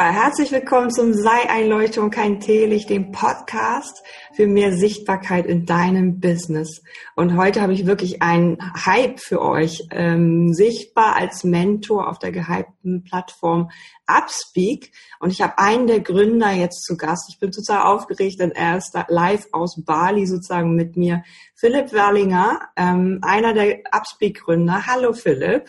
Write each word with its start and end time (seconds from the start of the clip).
Super, 0.00 0.12
herzlich 0.12 0.50
willkommen 0.50 0.90
zum 0.90 1.12
Sei 1.12 1.50
ein 1.50 1.68
Leuchtturm, 1.68 2.10
kein 2.10 2.40
Teelicht, 2.40 2.88
dem 2.88 3.12
Podcast 3.12 4.02
für 4.32 4.46
mehr 4.46 4.72
Sichtbarkeit 4.72 5.44
in 5.44 5.66
deinem 5.66 6.20
Business. 6.20 6.82
Und 7.16 7.36
heute 7.36 7.60
habe 7.60 7.74
ich 7.74 7.84
wirklich 7.84 8.22
einen 8.22 8.56
Hype 8.86 9.20
für 9.20 9.42
euch, 9.42 9.88
ähm, 9.90 10.54
sichtbar 10.54 11.16
als 11.16 11.44
Mentor 11.44 12.08
auf 12.08 12.18
der 12.18 12.32
gehypten 12.32 13.04
Plattform 13.04 13.70
Upspeak. 14.06 14.90
Und 15.18 15.32
ich 15.32 15.42
habe 15.42 15.58
einen 15.58 15.86
der 15.86 16.00
Gründer 16.00 16.50
jetzt 16.50 16.86
zu 16.86 16.96
Gast. 16.96 17.28
Ich 17.28 17.38
bin 17.38 17.52
total 17.52 17.82
aufgeregt, 17.82 18.40
denn 18.40 18.52
er 18.52 18.78
ist 18.78 18.98
live 19.08 19.48
aus 19.52 19.84
Bali 19.84 20.24
sozusagen 20.24 20.74
mit 20.76 20.96
mir. 20.96 21.24
Philipp 21.54 21.92
Werlinger, 21.92 22.70
ähm, 22.74 23.18
einer 23.20 23.52
der 23.52 23.80
Upspeak-Gründer. 23.92 24.86
Hallo 24.86 25.12
Philipp. 25.12 25.68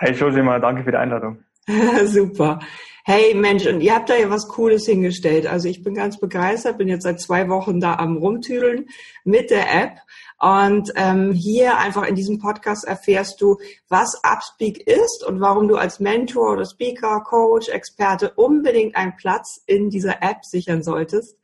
Hi 0.00 0.12
Josima, 0.12 0.58
danke 0.58 0.84
für 0.84 0.90
die 0.90 0.98
Einladung. 0.98 1.45
Super. 2.06 2.60
Hey 3.04 3.34
Mensch, 3.34 3.66
und 3.66 3.80
ihr 3.80 3.94
habt 3.94 4.10
da 4.10 4.16
ja 4.16 4.30
was 4.30 4.48
Cooles 4.48 4.86
hingestellt. 4.86 5.46
Also 5.46 5.68
ich 5.68 5.82
bin 5.82 5.94
ganz 5.94 6.18
begeistert, 6.18 6.78
bin 6.78 6.88
jetzt 6.88 7.04
seit 7.04 7.20
zwei 7.20 7.48
Wochen 7.48 7.80
da 7.80 7.96
am 7.96 8.16
Rumtüdeln 8.16 8.88
mit 9.24 9.50
der 9.50 9.72
App. 9.72 9.98
Und 10.38 10.92
ähm, 10.96 11.32
hier 11.32 11.78
einfach 11.78 12.04
in 12.04 12.14
diesem 12.14 12.38
Podcast 12.38 12.84
erfährst 12.84 13.40
du, 13.40 13.58
was 13.88 14.20
Upspeak 14.22 14.86
ist 14.86 15.24
und 15.26 15.40
warum 15.40 15.66
du 15.66 15.76
als 15.76 15.98
Mentor 15.98 16.52
oder 16.52 16.66
Speaker, 16.66 17.20
Coach, 17.20 17.68
Experte 17.68 18.32
unbedingt 18.36 18.96
einen 18.96 19.16
Platz 19.16 19.62
in 19.66 19.90
dieser 19.90 20.22
App 20.22 20.44
sichern 20.44 20.82
solltest. 20.82 21.36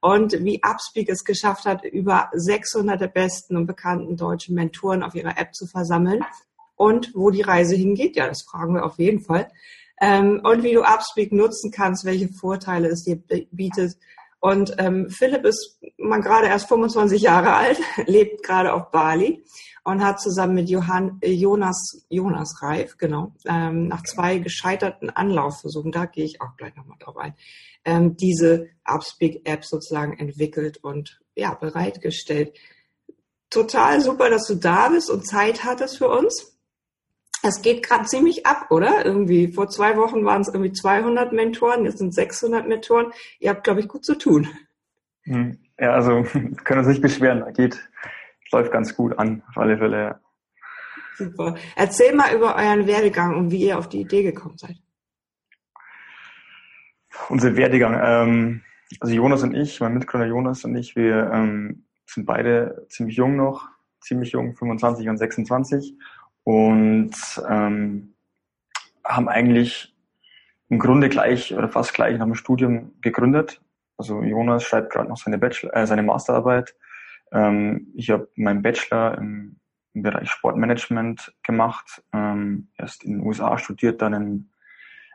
Und 0.00 0.44
wie 0.44 0.60
Upspeak 0.62 1.08
es 1.08 1.24
geschafft 1.24 1.64
hat, 1.64 1.84
über 1.84 2.30
600 2.32 3.00
der 3.00 3.08
besten 3.08 3.56
und 3.56 3.66
bekannten 3.66 4.16
deutschen 4.16 4.54
Mentoren 4.54 5.02
auf 5.02 5.14
ihrer 5.14 5.38
App 5.38 5.54
zu 5.54 5.66
versammeln 5.66 6.24
und 6.82 7.12
wo 7.14 7.30
die 7.30 7.42
Reise 7.42 7.76
hingeht. 7.76 8.16
Ja, 8.16 8.26
das 8.26 8.42
fragen 8.42 8.74
wir 8.74 8.84
auf 8.84 8.98
jeden 8.98 9.20
Fall. 9.20 9.48
Ähm, 10.00 10.40
und 10.42 10.64
wie 10.64 10.72
du 10.72 10.82
Upspeak 10.82 11.30
nutzen 11.30 11.70
kannst, 11.70 12.04
welche 12.04 12.28
Vorteile 12.28 12.88
es 12.88 13.04
dir 13.04 13.22
bietet. 13.52 13.96
Und 14.40 14.74
ähm, 14.78 15.08
Philipp 15.08 15.44
ist 15.44 15.78
man 15.96 16.22
gerade 16.22 16.48
erst 16.48 16.68
25 16.68 17.22
Jahre 17.22 17.54
alt, 17.54 17.78
lebt 18.06 18.42
gerade 18.42 18.72
auf 18.72 18.90
Bali 18.90 19.44
und 19.84 20.04
hat 20.04 20.20
zusammen 20.20 20.54
mit 20.54 20.68
Johann, 20.68 21.18
äh, 21.20 21.30
Jonas, 21.30 22.04
Jonas 22.08 22.60
Reif, 22.62 22.98
genau, 22.98 23.32
ähm, 23.46 23.86
nach 23.86 24.02
zwei 24.02 24.38
gescheiterten 24.38 25.10
Anlaufversuchen, 25.10 25.92
da 25.92 26.06
gehe 26.06 26.24
ich 26.24 26.40
auch 26.40 26.56
gleich 26.56 26.74
nochmal 26.74 26.98
drauf 26.98 27.16
ein, 27.16 27.34
ähm, 27.84 28.16
diese 28.16 28.70
Upspeak-App 28.84 29.64
sozusagen 29.64 30.18
entwickelt 30.18 30.78
und 30.82 31.20
ja, 31.36 31.54
bereitgestellt. 31.54 32.58
Total 33.50 34.00
super, 34.00 34.30
dass 34.30 34.48
du 34.48 34.56
da 34.56 34.88
bist 34.88 35.10
und 35.10 35.24
Zeit 35.24 35.62
hattest 35.62 35.98
für 35.98 36.08
uns 36.08 36.51
es 37.42 37.60
geht 37.62 37.82
gerade 37.82 38.04
ziemlich 38.04 38.46
ab, 38.46 38.70
oder? 38.70 39.04
Irgendwie 39.04 39.52
vor 39.52 39.68
zwei 39.68 39.96
Wochen 39.96 40.24
waren 40.24 40.42
es 40.42 40.48
irgendwie 40.48 40.72
200 40.72 41.32
Mentoren, 41.32 41.84
jetzt 41.84 41.98
sind 41.98 42.14
600 42.14 42.68
Mentoren. 42.68 43.12
Ihr 43.40 43.50
habt, 43.50 43.64
glaube 43.64 43.80
ich, 43.80 43.88
gut 43.88 44.04
zu 44.04 44.16
tun. 44.16 44.48
Hm. 45.24 45.58
Ja, 45.78 45.92
also 45.92 46.22
können 46.64 46.80
uns 46.80 46.88
nicht 46.88 47.02
beschweren. 47.02 47.52
Geht, 47.54 47.78
läuft 48.52 48.72
ganz 48.72 48.94
gut 48.94 49.18
an, 49.18 49.42
auf 49.48 49.58
alle 49.58 49.76
Fälle. 49.76 50.00
Ja. 50.00 50.20
Super. 51.16 51.56
Erzähl 51.76 52.14
mal 52.14 52.34
über 52.34 52.56
euren 52.56 52.86
Werdegang 52.86 53.36
und 53.36 53.50
wie 53.50 53.66
ihr 53.66 53.78
auf 53.78 53.88
die 53.88 54.00
Idee 54.00 54.22
gekommen 54.22 54.56
seid. 54.56 54.76
Unser 57.28 57.56
Werdegang. 57.56 58.00
Ähm, 58.02 58.62
also 59.00 59.14
Jonas 59.14 59.42
und 59.42 59.54
ich, 59.54 59.80
mein 59.80 59.94
Mitgründer 59.94 60.26
Jonas 60.26 60.64
und 60.64 60.76
ich, 60.76 60.96
wir 60.96 61.30
ähm, 61.32 61.86
sind 62.06 62.26
beide 62.26 62.86
ziemlich 62.88 63.16
jung 63.16 63.36
noch, 63.36 63.68
ziemlich 64.00 64.32
jung, 64.32 64.54
25 64.54 65.08
und 65.08 65.16
26 65.16 65.96
und 66.44 67.12
ähm, 67.48 68.14
haben 69.04 69.28
eigentlich 69.28 69.94
im 70.68 70.78
Grunde 70.78 71.08
gleich 71.08 71.54
oder 71.54 71.68
fast 71.68 71.94
gleich 71.94 72.18
nach 72.18 72.26
dem 72.26 72.34
Studium 72.34 72.92
gegründet. 73.00 73.60
Also 73.98 74.22
Jonas 74.22 74.64
schreibt 74.64 74.92
gerade 74.92 75.08
noch 75.08 75.18
seine 75.18 75.38
Bachelor, 75.38 75.76
äh, 75.76 75.86
seine 75.86 76.02
Masterarbeit. 76.02 76.74
Ähm, 77.30 77.92
ich 77.94 78.10
habe 78.10 78.28
meinen 78.36 78.62
Bachelor 78.62 79.18
im, 79.18 79.56
im, 79.94 80.02
Bereich 80.02 80.30
Sportmanagement 80.30 81.34
gemacht. 81.42 82.02
Ähm, 82.12 82.68
erst 82.78 83.04
in 83.04 83.18
den 83.18 83.26
USA 83.26 83.58
studiert, 83.58 84.02
dann 84.02 84.14
in 84.14 84.50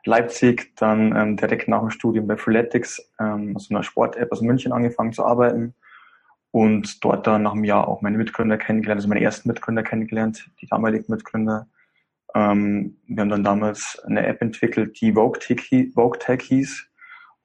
Leipzig, 0.06 0.76
dann 0.78 1.16
ähm, 1.16 1.38
direkt 1.38 1.68
nach 1.68 1.82
dem 1.82 1.90
Studium 1.90 2.28
bei 2.28 2.38
Freeletics, 2.38 3.12
ähm, 3.20 3.54
also 3.56 3.74
einer 3.74 3.84
Sport-App 3.84 4.32
aus 4.32 4.42
München 4.42 4.72
angefangen 4.72 5.12
zu 5.12 5.26
arbeiten 5.26 5.74
und 6.52 7.04
dort 7.04 7.28
dann 7.28 7.44
nach 7.44 7.54
einem 7.54 7.64
Jahr 7.64 7.88
auch 7.88 8.02
meine 8.02 8.18
Mitgründer 8.18 8.58
kennengelernt, 8.58 9.00
also 9.00 9.10
meine 9.10 9.22
ersten 9.22 9.48
Mitgründer 9.50 9.84
kennengelernt, 9.84 10.50
die 10.62 10.68
damaligen 10.68 11.06
Mitgründer. 11.08 11.68
Ähm, 12.34 12.98
wir 13.08 13.22
haben 13.22 13.30
dann 13.30 13.44
damals 13.44 14.02
eine 14.06 14.26
App 14.26 14.42
entwickelt, 14.42 15.00
die 15.02 15.14
Vogue 15.14 15.40
Tech, 15.40 16.42
hieß 16.42 16.88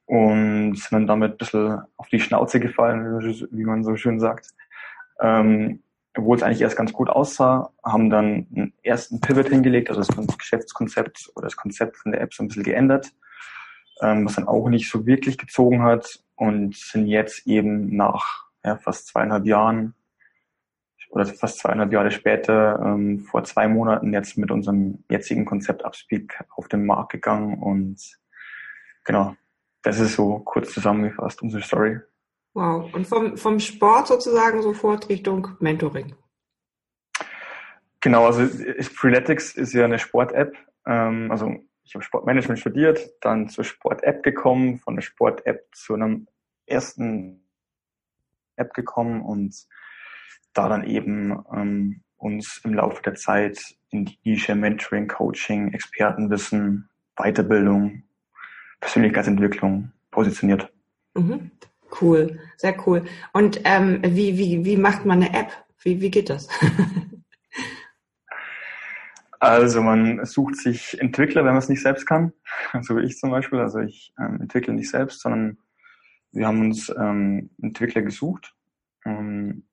und 0.05 0.75
sind 0.75 0.91
dann 0.91 1.07
damit 1.07 1.33
ein 1.33 1.37
bisschen 1.37 1.81
auf 1.97 2.07
die 2.09 2.19
Schnauze 2.19 2.59
gefallen, 2.59 3.19
wie 3.51 3.63
man 3.65 3.83
so 3.83 3.95
schön 3.95 4.19
sagt. 4.19 4.49
Ähm, 5.19 5.83
obwohl 6.15 6.37
es 6.37 6.43
eigentlich 6.43 6.61
erst 6.61 6.77
ganz 6.77 6.93
gut 6.93 7.09
aussah, 7.09 7.71
haben 7.83 8.09
dann 8.09 8.47
einen 8.55 8.73
ersten 8.83 9.19
Pivot 9.19 9.47
hingelegt, 9.47 9.89
also 9.89 10.01
das 10.01 10.37
Geschäftskonzept 10.37 11.31
oder 11.35 11.45
das 11.45 11.55
Konzept 11.55 11.97
von 11.97 12.11
der 12.11 12.21
App 12.21 12.33
so 12.33 12.43
ein 12.43 12.47
bisschen 12.47 12.63
geändert, 12.63 13.11
ähm, 14.01 14.25
was 14.25 14.35
dann 14.35 14.47
auch 14.47 14.69
nicht 14.69 14.89
so 14.89 15.05
wirklich 15.05 15.37
gezogen 15.37 15.81
hat 15.81 16.19
und 16.35 16.75
sind 16.75 17.07
jetzt 17.07 17.47
eben 17.47 17.95
nach 17.95 18.42
ja, 18.63 18.77
fast 18.77 19.07
zweieinhalb 19.07 19.45
Jahren 19.45 19.95
oder 21.09 21.25
fast 21.25 21.59
zweieinhalb 21.59 21.91
Jahre 21.91 22.11
später, 22.11 22.79
ähm, 22.83 23.19
vor 23.19 23.43
zwei 23.43 23.67
Monaten 23.67 24.13
jetzt 24.13 24.37
mit 24.37 24.49
unserem 24.49 25.03
jetzigen 25.09 25.45
Konzept 25.45 25.85
Upspeak 25.85 26.43
auf 26.55 26.67
den 26.67 26.85
Markt 26.85 27.11
gegangen 27.11 27.59
und 27.59 27.99
genau, 29.03 29.35
das 29.83 29.99
ist 29.99 30.15
so 30.15 30.39
kurz 30.39 30.73
zusammengefasst 30.73 31.41
unsere 31.41 31.61
Story. 31.61 31.99
Wow. 32.55 32.93
Und 32.93 33.07
vom, 33.07 33.37
vom 33.37 33.59
Sport 33.59 34.07
sozusagen 34.07 34.61
sofort 34.61 35.09
Richtung 35.09 35.49
Mentoring. 35.59 36.15
Genau, 37.99 38.25
also 38.25 38.45
Freeletics 38.81 39.55
ist 39.55 39.73
ja 39.73 39.85
eine 39.85 39.99
Sport-App. 39.99 40.55
Ähm, 40.85 41.31
also 41.31 41.55
ich 41.83 41.95
habe 41.95 42.03
Sportmanagement 42.03 42.59
studiert, 42.59 42.99
dann 43.21 43.49
zur 43.49 43.63
Sport-App 43.63 44.23
gekommen, 44.23 44.77
von 44.77 44.95
der 44.95 45.01
Sport-App 45.01 45.67
zu 45.73 45.93
einem 45.93 46.27
ersten 46.65 47.42
App 48.55 48.73
gekommen 48.73 49.21
und 49.21 49.55
da 50.53 50.69
dann 50.69 50.83
eben 50.83 51.43
ähm, 51.53 52.01
uns 52.17 52.61
im 52.63 52.73
Laufe 52.73 53.01
der 53.03 53.15
Zeit 53.15 53.75
in 53.89 54.05
die 54.05 54.17
Nische 54.23 54.55
Mentoring, 54.55 55.07
Coaching, 55.07 55.73
Expertenwissen, 55.73 56.89
Weiterbildung, 57.15 58.03
Persönlichkeitsentwicklung 58.79 59.91
positioniert. 60.11 60.71
Mhm. 61.15 61.51
Cool, 62.01 62.39
sehr 62.57 62.75
cool. 62.87 63.05
Und 63.33 63.61
ähm, 63.65 64.01
wie, 64.03 64.37
wie, 64.37 64.65
wie 64.65 64.77
macht 64.77 65.05
man 65.05 65.21
eine 65.21 65.33
App? 65.33 65.51
Wie, 65.83 66.01
wie 66.01 66.09
geht 66.09 66.29
das? 66.29 66.47
also 69.39 69.81
man 69.81 70.25
sucht 70.25 70.55
sich 70.55 70.99
Entwickler, 70.99 71.43
wenn 71.43 71.51
man 71.51 71.59
es 71.59 71.69
nicht 71.69 71.83
selbst 71.83 72.07
kann, 72.07 72.33
so 72.81 72.97
wie 72.97 73.03
ich 73.03 73.17
zum 73.17 73.29
Beispiel. 73.29 73.59
Also 73.59 73.79
ich 73.79 74.13
ähm, 74.19 74.39
entwickle 74.41 74.73
nicht 74.73 74.89
selbst, 74.89 75.21
sondern 75.21 75.57
wir 76.33 76.47
haben 76.47 76.61
uns 76.61 76.93
ähm, 76.97 77.51
Entwickler 77.61 78.01
gesucht, 78.01 78.55
ähm, 79.05 79.63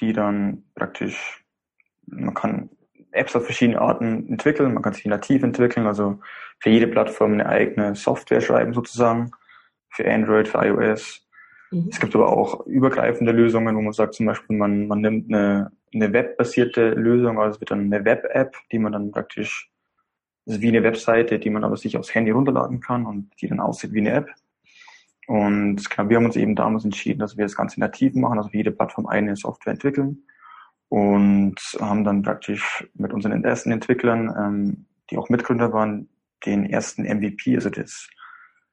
die 0.00 0.12
dann 0.12 0.64
praktisch, 0.74 1.44
man 2.06 2.34
kann 2.34 2.70
Apps 3.12 3.36
auf 3.36 3.44
verschiedene 3.44 3.80
Arten 3.80 4.28
entwickeln, 4.28 4.74
man 4.74 4.82
kann 4.82 4.92
sie 4.92 5.08
nativ 5.08 5.42
entwickeln, 5.42 5.86
also 5.86 6.20
für 6.58 6.70
jede 6.70 6.88
Plattform 6.88 7.32
eine 7.32 7.46
eigene 7.46 7.94
Software 7.94 8.40
schreiben 8.40 8.74
sozusagen, 8.74 9.30
für 9.90 10.10
Android, 10.10 10.48
für 10.48 10.58
iOS. 10.66 11.24
Mhm. 11.70 11.88
Es 11.90 12.00
gibt 12.00 12.14
aber 12.16 12.28
auch 12.28 12.66
übergreifende 12.66 13.32
Lösungen, 13.32 13.76
wo 13.76 13.80
man 13.80 13.92
sagt 13.92 14.14
zum 14.14 14.26
Beispiel, 14.26 14.56
man, 14.56 14.88
man 14.88 15.00
nimmt 15.00 15.32
eine, 15.32 15.70
eine 15.94 16.12
webbasierte 16.12 16.90
Lösung, 16.90 17.38
also 17.38 17.54
es 17.54 17.60
wird 17.60 17.70
dann 17.70 17.92
eine 17.92 18.04
Web-App, 18.04 18.56
die 18.72 18.78
man 18.78 18.92
dann 18.92 19.12
praktisch, 19.12 19.70
das 20.44 20.56
ist 20.56 20.62
wie 20.62 20.68
eine 20.68 20.82
Webseite, 20.82 21.38
die 21.38 21.50
man 21.50 21.62
aber 21.62 21.76
sich 21.76 21.96
aufs 21.96 22.14
Handy 22.14 22.32
runterladen 22.32 22.80
kann 22.80 23.06
und 23.06 23.30
die 23.40 23.46
dann 23.46 23.60
aussieht 23.60 23.92
wie 23.92 24.00
eine 24.00 24.10
App. 24.10 24.30
Und 25.26 25.88
genau, 25.88 26.08
wir 26.08 26.16
haben 26.16 26.26
uns 26.26 26.36
eben 26.36 26.54
damals 26.54 26.84
entschieden, 26.84 27.20
dass 27.20 27.36
wir 27.36 27.44
das 27.44 27.56
Ganze 27.56 27.80
nativ 27.80 28.14
machen, 28.14 28.38
also 28.38 28.50
für 28.50 28.56
jede 28.56 28.72
Plattform 28.72 29.06
eine 29.06 29.36
Software 29.36 29.72
entwickeln 29.72 30.24
und 30.88 31.56
haben 31.80 32.04
dann 32.04 32.22
praktisch 32.22 32.86
mit 32.94 33.12
unseren 33.12 33.42
ersten 33.44 33.72
Entwicklern, 33.72 34.34
ähm, 34.38 34.86
die 35.10 35.18
auch 35.18 35.28
Mitgründer 35.28 35.72
waren, 35.72 36.08
den 36.46 36.68
ersten 36.70 37.04
MVP, 37.04 37.54
also 37.54 37.70
das 37.70 38.08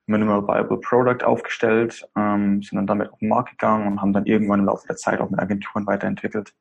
Minimal 0.08 0.48
Viable 0.48 0.80
Product 0.80 1.24
aufgestellt, 1.26 2.08
ähm, 2.16 2.62
sind 2.62 2.76
dann 2.76 2.88
damit 2.88 3.12
auf 3.12 3.20
den 3.20 3.30
Markt 3.30 3.52
gegangen 3.52 3.88
und 3.88 4.02
haben 4.02 4.14
dann 4.14 4.26
irgendwann 4.26 4.60
im 4.60 4.66
Laufe 4.66 4.86
der 4.88 4.98
Zeit 4.98 5.22
auch 5.22 5.30
mit 5.30 5.40
Agenturen 5.40 5.88
weiterentwickelt, 5.88 6.54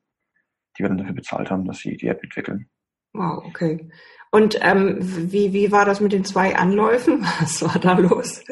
die 0.77 0.83
wir 0.83 0.89
dann 0.89 0.99
dafür 0.99 1.13
bezahlt 1.13 1.51
haben, 1.51 1.65
dass 1.65 1.79
sie 1.79 1.97
die 1.97 2.07
App 2.07 2.23
entwickeln. 2.23 2.69
Wow, 3.13 3.43
okay. 3.45 3.89
Und 4.31 4.57
ähm, 4.61 4.97
wie, 4.99 5.51
wie 5.51 5.71
war 5.71 5.85
das 5.85 5.99
mit 5.99 6.13
den 6.13 6.23
zwei 6.23 6.55
Anläufen? 6.55 7.21
Was 7.39 7.61
war 7.61 7.79
da 7.79 7.93
los? 7.93 8.43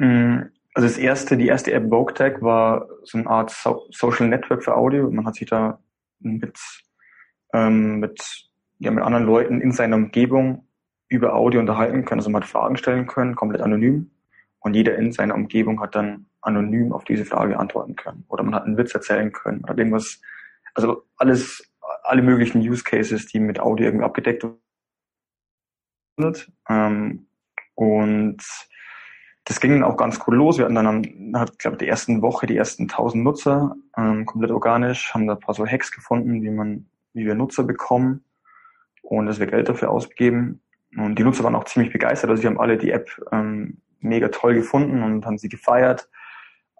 Mm, 0.00 0.48
also 0.72 0.88
das 0.88 0.96
erste, 0.96 1.36
die 1.36 1.48
erste 1.48 1.72
App 1.72 1.90
VogueTag 1.90 2.40
war 2.40 2.88
so 3.02 3.18
eine 3.18 3.28
Art 3.28 3.50
so 3.50 3.86
Social 3.90 4.28
Network 4.28 4.64
für 4.64 4.74
Audio. 4.74 5.10
Man 5.10 5.26
hat 5.26 5.34
sich 5.34 5.48
da 5.48 5.78
mit, 6.20 6.58
ähm, 7.52 8.00
mit, 8.00 8.48
ja, 8.78 8.90
mit 8.90 9.04
anderen 9.04 9.26
Leuten 9.26 9.60
in 9.60 9.72
seiner 9.72 9.96
Umgebung 9.96 10.66
über 11.08 11.34
Audio 11.34 11.60
unterhalten 11.60 12.06
können. 12.06 12.20
Also 12.20 12.30
man 12.30 12.42
hat 12.42 12.48
Fragen 12.48 12.78
stellen 12.78 13.06
können, 13.06 13.34
komplett 13.34 13.60
anonym. 13.60 14.10
Und 14.60 14.74
jeder 14.74 14.96
in 14.96 15.12
seiner 15.12 15.34
Umgebung 15.34 15.82
hat 15.82 15.94
dann 15.94 16.26
anonym 16.40 16.92
auf 16.92 17.04
diese 17.04 17.26
Frage 17.26 17.58
antworten 17.58 17.94
können. 17.94 18.24
Oder 18.28 18.42
man 18.42 18.54
hat 18.54 18.64
einen 18.64 18.78
Witz 18.78 18.94
erzählen 18.94 19.32
können. 19.32 19.62
Oder 19.64 19.76
irgendwas, 19.76 20.22
also 20.74 21.04
alles, 21.16 21.74
alle 22.04 22.22
möglichen 22.22 22.60
Use 22.60 22.84
Cases, 22.84 23.26
die 23.26 23.40
mit 23.40 23.60
Audio 23.60 23.86
irgendwie 23.86 24.06
abgedeckt 24.06 24.46
wird. 26.16 26.50
Ähm, 26.70 27.26
und 27.74 28.42
das 29.50 29.58
ging 29.58 29.72
dann 29.72 29.82
auch 29.82 29.96
ganz 29.96 30.20
cool 30.28 30.36
los. 30.36 30.58
Wir 30.58 30.64
hatten 30.64 30.76
dann, 30.76 30.86
am, 30.86 31.02
hat, 31.34 31.58
glaube 31.58 31.76
die 31.76 31.88
ersten 31.88 32.22
Woche 32.22 32.46
die 32.46 32.56
ersten 32.56 32.84
1000 32.84 33.24
Nutzer, 33.24 33.74
ähm, 33.96 34.24
komplett 34.24 34.52
organisch, 34.52 35.12
haben 35.12 35.26
da 35.26 35.32
ein 35.32 35.40
paar 35.40 35.56
so 35.56 35.66
Hacks 35.66 35.90
gefunden, 35.90 36.40
wie 36.44 36.50
man, 36.50 36.86
wie 37.14 37.26
wir 37.26 37.34
Nutzer 37.34 37.64
bekommen 37.64 38.22
und 39.02 39.26
dass 39.26 39.40
wir 39.40 39.48
Geld 39.48 39.68
dafür 39.68 39.90
ausgeben. 39.90 40.62
Und 40.96 41.18
die 41.18 41.24
Nutzer 41.24 41.42
waren 41.42 41.56
auch 41.56 41.64
ziemlich 41.64 41.92
begeistert. 41.92 42.30
Also 42.30 42.42
sie 42.42 42.46
haben 42.46 42.60
alle 42.60 42.78
die 42.78 42.92
App 42.92 43.10
ähm, 43.32 43.78
mega 43.98 44.28
toll 44.28 44.54
gefunden 44.54 45.02
und 45.02 45.26
haben 45.26 45.36
sie 45.36 45.48
gefeiert. 45.48 46.08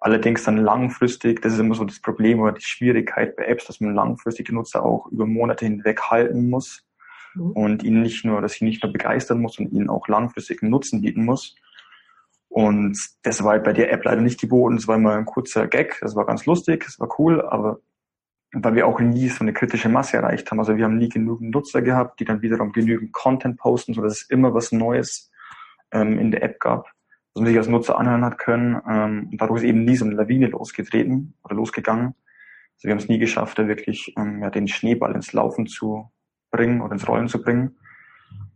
Allerdings 0.00 0.44
dann 0.44 0.56
langfristig, 0.56 1.42
das 1.42 1.54
ist 1.54 1.58
immer 1.58 1.74
so 1.74 1.84
das 1.84 2.00
Problem 2.00 2.38
oder 2.38 2.52
die 2.52 2.62
Schwierigkeit 2.62 3.34
bei 3.34 3.46
Apps, 3.46 3.66
dass 3.66 3.80
man 3.80 3.96
langfristig 3.96 4.46
die 4.46 4.54
Nutzer 4.54 4.84
auch 4.84 5.08
über 5.08 5.26
Monate 5.26 5.64
hinweg 5.64 6.02
halten 6.02 6.48
muss 6.48 6.86
mhm. 7.34 7.50
und 7.50 7.82
ihnen 7.82 8.02
nicht 8.02 8.24
nur, 8.24 8.40
dass 8.40 8.52
sie 8.52 8.64
nicht 8.64 8.80
nur 8.84 8.92
begeistern 8.92 9.40
muss 9.40 9.58
und 9.58 9.72
ihnen 9.72 9.90
auch 9.90 10.06
langfristig 10.06 10.62
einen 10.62 10.70
Nutzen 10.70 11.00
bieten 11.00 11.24
muss. 11.24 11.56
Und 12.50 12.98
das 13.22 13.42
war 13.44 13.52
halt 13.52 13.64
bei 13.64 13.72
der 13.72 13.92
App 13.92 14.04
leider 14.04 14.20
nicht 14.20 14.40
geboten. 14.40 14.76
Das 14.76 14.88
war 14.88 14.96
immer 14.96 15.14
ein 15.14 15.24
kurzer 15.24 15.68
Gag. 15.68 15.98
Das 16.00 16.16
war 16.16 16.26
ganz 16.26 16.46
lustig. 16.46 16.84
Das 16.84 16.98
war 16.98 17.08
cool. 17.18 17.40
Aber 17.42 17.78
weil 18.52 18.74
wir 18.74 18.86
auch 18.88 18.98
nie 18.98 19.28
so 19.28 19.40
eine 19.40 19.52
kritische 19.52 19.88
Masse 19.88 20.16
erreicht 20.16 20.50
haben. 20.50 20.58
Also 20.58 20.76
wir 20.76 20.84
haben 20.84 20.98
nie 20.98 21.08
genügend 21.08 21.54
Nutzer 21.54 21.80
gehabt, 21.80 22.18
die 22.18 22.24
dann 22.24 22.42
wiederum 22.42 22.72
genügend 22.72 23.12
Content 23.12 23.56
posten, 23.56 23.94
so 23.94 24.02
dass 24.02 24.22
es 24.22 24.30
immer 24.30 24.52
was 24.52 24.72
Neues 24.72 25.30
ähm, 25.92 26.18
in 26.18 26.32
der 26.32 26.42
App 26.42 26.58
gab, 26.58 26.86
was 27.34 27.42
man 27.42 27.46
sich 27.46 27.56
als 27.56 27.68
Nutzer 27.68 27.98
anhören 27.98 28.24
hat 28.24 28.38
können. 28.38 28.80
Ähm, 28.88 29.28
und 29.30 29.40
dadurch 29.40 29.62
ist 29.62 29.68
eben 29.68 29.84
nie 29.84 29.94
so 29.94 30.04
eine 30.04 30.14
Lawine 30.14 30.48
losgetreten 30.48 31.34
oder 31.44 31.54
losgegangen. 31.54 32.14
Also 32.74 32.88
wir 32.88 32.90
haben 32.90 32.98
es 32.98 33.08
nie 33.08 33.18
geschafft, 33.18 33.60
da 33.60 33.68
wirklich 33.68 34.12
ähm, 34.18 34.42
ja, 34.42 34.50
den 34.50 34.66
Schneeball 34.66 35.14
ins 35.14 35.32
Laufen 35.32 35.66
zu 35.66 36.10
bringen 36.50 36.80
oder 36.80 36.94
ins 36.94 37.06
Rollen 37.06 37.28
zu 37.28 37.40
bringen. 37.40 37.76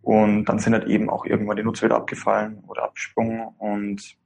Und 0.05 0.45
dann 0.45 0.59
sind 0.59 0.75
halt 0.75 0.87
eben 0.87 1.09
auch 1.09 1.25
irgendwann 1.25 1.57
die 1.57 1.63
Nutzer 1.63 1.87
wieder 1.87 1.97
abgefallen 1.97 2.63
oder 2.67 2.85
abgesprungen. 2.85 3.49
Und 3.59 4.17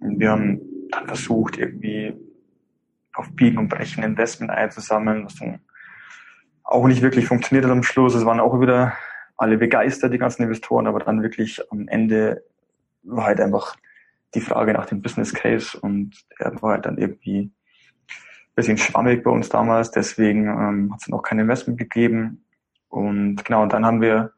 wir 0.00 0.30
haben 0.30 0.60
dann 0.90 1.06
versucht, 1.06 1.58
irgendwie 1.58 2.14
auf 3.14 3.28
Biegen 3.32 3.58
und 3.58 3.68
Brechen 3.68 4.04
Investment 4.04 4.52
einzusammeln, 4.52 5.24
was 5.24 5.34
dann 5.34 5.60
auch 6.62 6.86
nicht 6.86 7.02
wirklich 7.02 7.26
funktioniert 7.26 7.64
hat 7.64 7.72
am 7.72 7.82
Schluss. 7.82 8.14
Es 8.14 8.24
waren 8.24 8.38
auch 8.38 8.60
wieder 8.60 8.94
alle 9.36 9.58
begeistert, 9.58 10.12
die 10.12 10.18
ganzen 10.18 10.44
Investoren, 10.44 10.86
aber 10.86 11.00
dann 11.00 11.22
wirklich 11.22 11.60
am 11.72 11.88
Ende 11.88 12.44
war 13.02 13.24
halt 13.24 13.40
einfach 13.40 13.76
die 14.34 14.40
Frage 14.40 14.72
nach 14.72 14.86
dem 14.86 15.02
Business 15.02 15.34
Case 15.34 15.78
und 15.78 16.14
er 16.38 16.62
war 16.62 16.74
halt 16.74 16.86
dann 16.86 16.96
irgendwie 16.96 17.40
ein 17.40 18.54
bisschen 18.54 18.78
schwammig 18.78 19.24
bei 19.24 19.30
uns 19.30 19.48
damals, 19.48 19.90
deswegen 19.90 20.46
ähm, 20.46 20.92
hat 20.92 21.00
es 21.02 21.08
noch 21.08 21.22
kein 21.22 21.40
Investment 21.40 21.78
gegeben. 21.78 22.44
Und 22.88 23.44
genau, 23.44 23.62
und 23.62 23.72
dann 23.72 23.84
haben 23.84 24.00
wir 24.00 24.32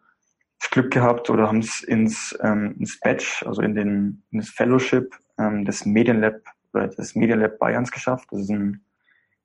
das 0.61 0.71
Glück 0.71 0.91
gehabt 0.93 1.31
oder 1.31 1.49
haben 1.49 1.59
es 1.59 1.83
ins, 1.83 2.37
ähm, 2.43 2.77
ins 2.79 2.99
Badge, 3.01 3.43
also 3.47 3.62
in, 3.62 3.75
den, 3.75 4.23
in 4.31 4.39
das 4.39 4.51
Fellowship 4.51 5.15
ähm, 5.39 5.65
des 5.65 5.85
Medienlab 5.85 6.41
oder 6.73 6.89
des 6.89 7.15
Medienlab 7.15 7.59
Bayerns 7.59 7.91
geschafft. 7.91 8.29
Das 8.31 8.41
ist 8.41 8.51
ein 8.51 8.85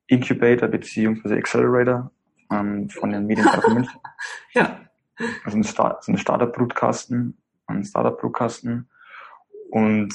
Incubator 0.06 0.68
beziehungsweise 0.68 1.36
Accelerator 1.36 2.10
ähm, 2.50 2.88
von 2.88 3.10
den 3.10 3.26
Medienpark 3.26 3.68
München. 3.72 4.00
ja. 4.52 4.80
Also 5.44 5.58
ein, 5.58 5.64
Start, 5.64 5.98
also 5.98 6.12
ein 6.12 6.18
Startup-Brutkasten, 6.18 7.36
ein 7.66 7.84
Startup-Brutkasten. 7.84 8.88
Und 9.70 10.14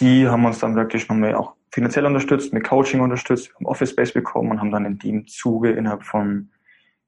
die 0.00 0.28
haben 0.28 0.44
uns 0.44 0.58
dann 0.58 0.74
wirklich 0.74 1.08
nochmal 1.08 1.34
auch 1.36 1.54
finanziell 1.70 2.06
unterstützt, 2.06 2.52
mit 2.52 2.64
Coaching 2.64 3.00
unterstützt, 3.00 3.54
haben 3.54 3.66
Office 3.66 3.90
Space 3.90 4.12
bekommen 4.12 4.50
und 4.50 4.60
haben 4.60 4.70
dann 4.70 4.84
in 4.84 4.98
dem 4.98 5.26
Zuge 5.26 5.70
innerhalb 5.70 6.02
von 6.02 6.50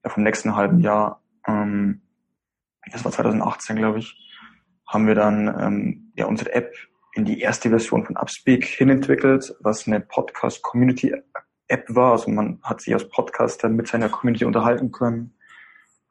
ja, 0.05 0.11
vom 0.11 0.23
nächsten 0.23 0.55
halben 0.55 0.81
Jahr 0.81 1.23
ähm, 1.47 2.03
das 2.93 3.05
war 3.05 3.13
2018, 3.13 3.77
glaube 3.77 3.99
ich, 3.99 4.17
haben 4.87 5.07
wir 5.07 5.15
dann 5.15 5.49
ähm, 5.61 6.13
ja 6.17 6.27
unsere 6.27 6.53
App 6.53 6.75
in 7.15 7.25
die 7.25 7.41
erste 7.41 7.71
Version 7.71 8.05
von 8.05 8.17
Upspeak 8.17 8.65
hinentwickelt, 8.65 9.55
was 9.61 9.87
eine 9.87 10.01
Podcast-Community-App 10.01 11.85
war. 11.89 12.13
Also 12.13 12.31
man 12.31 12.61
hat 12.63 12.81
sich 12.81 12.95
als 12.95 13.09
Podcaster 13.09 13.69
mit 13.69 13.89
seiner 13.89 14.09
Community 14.09 14.45
unterhalten 14.45 14.93
können. 14.93 15.35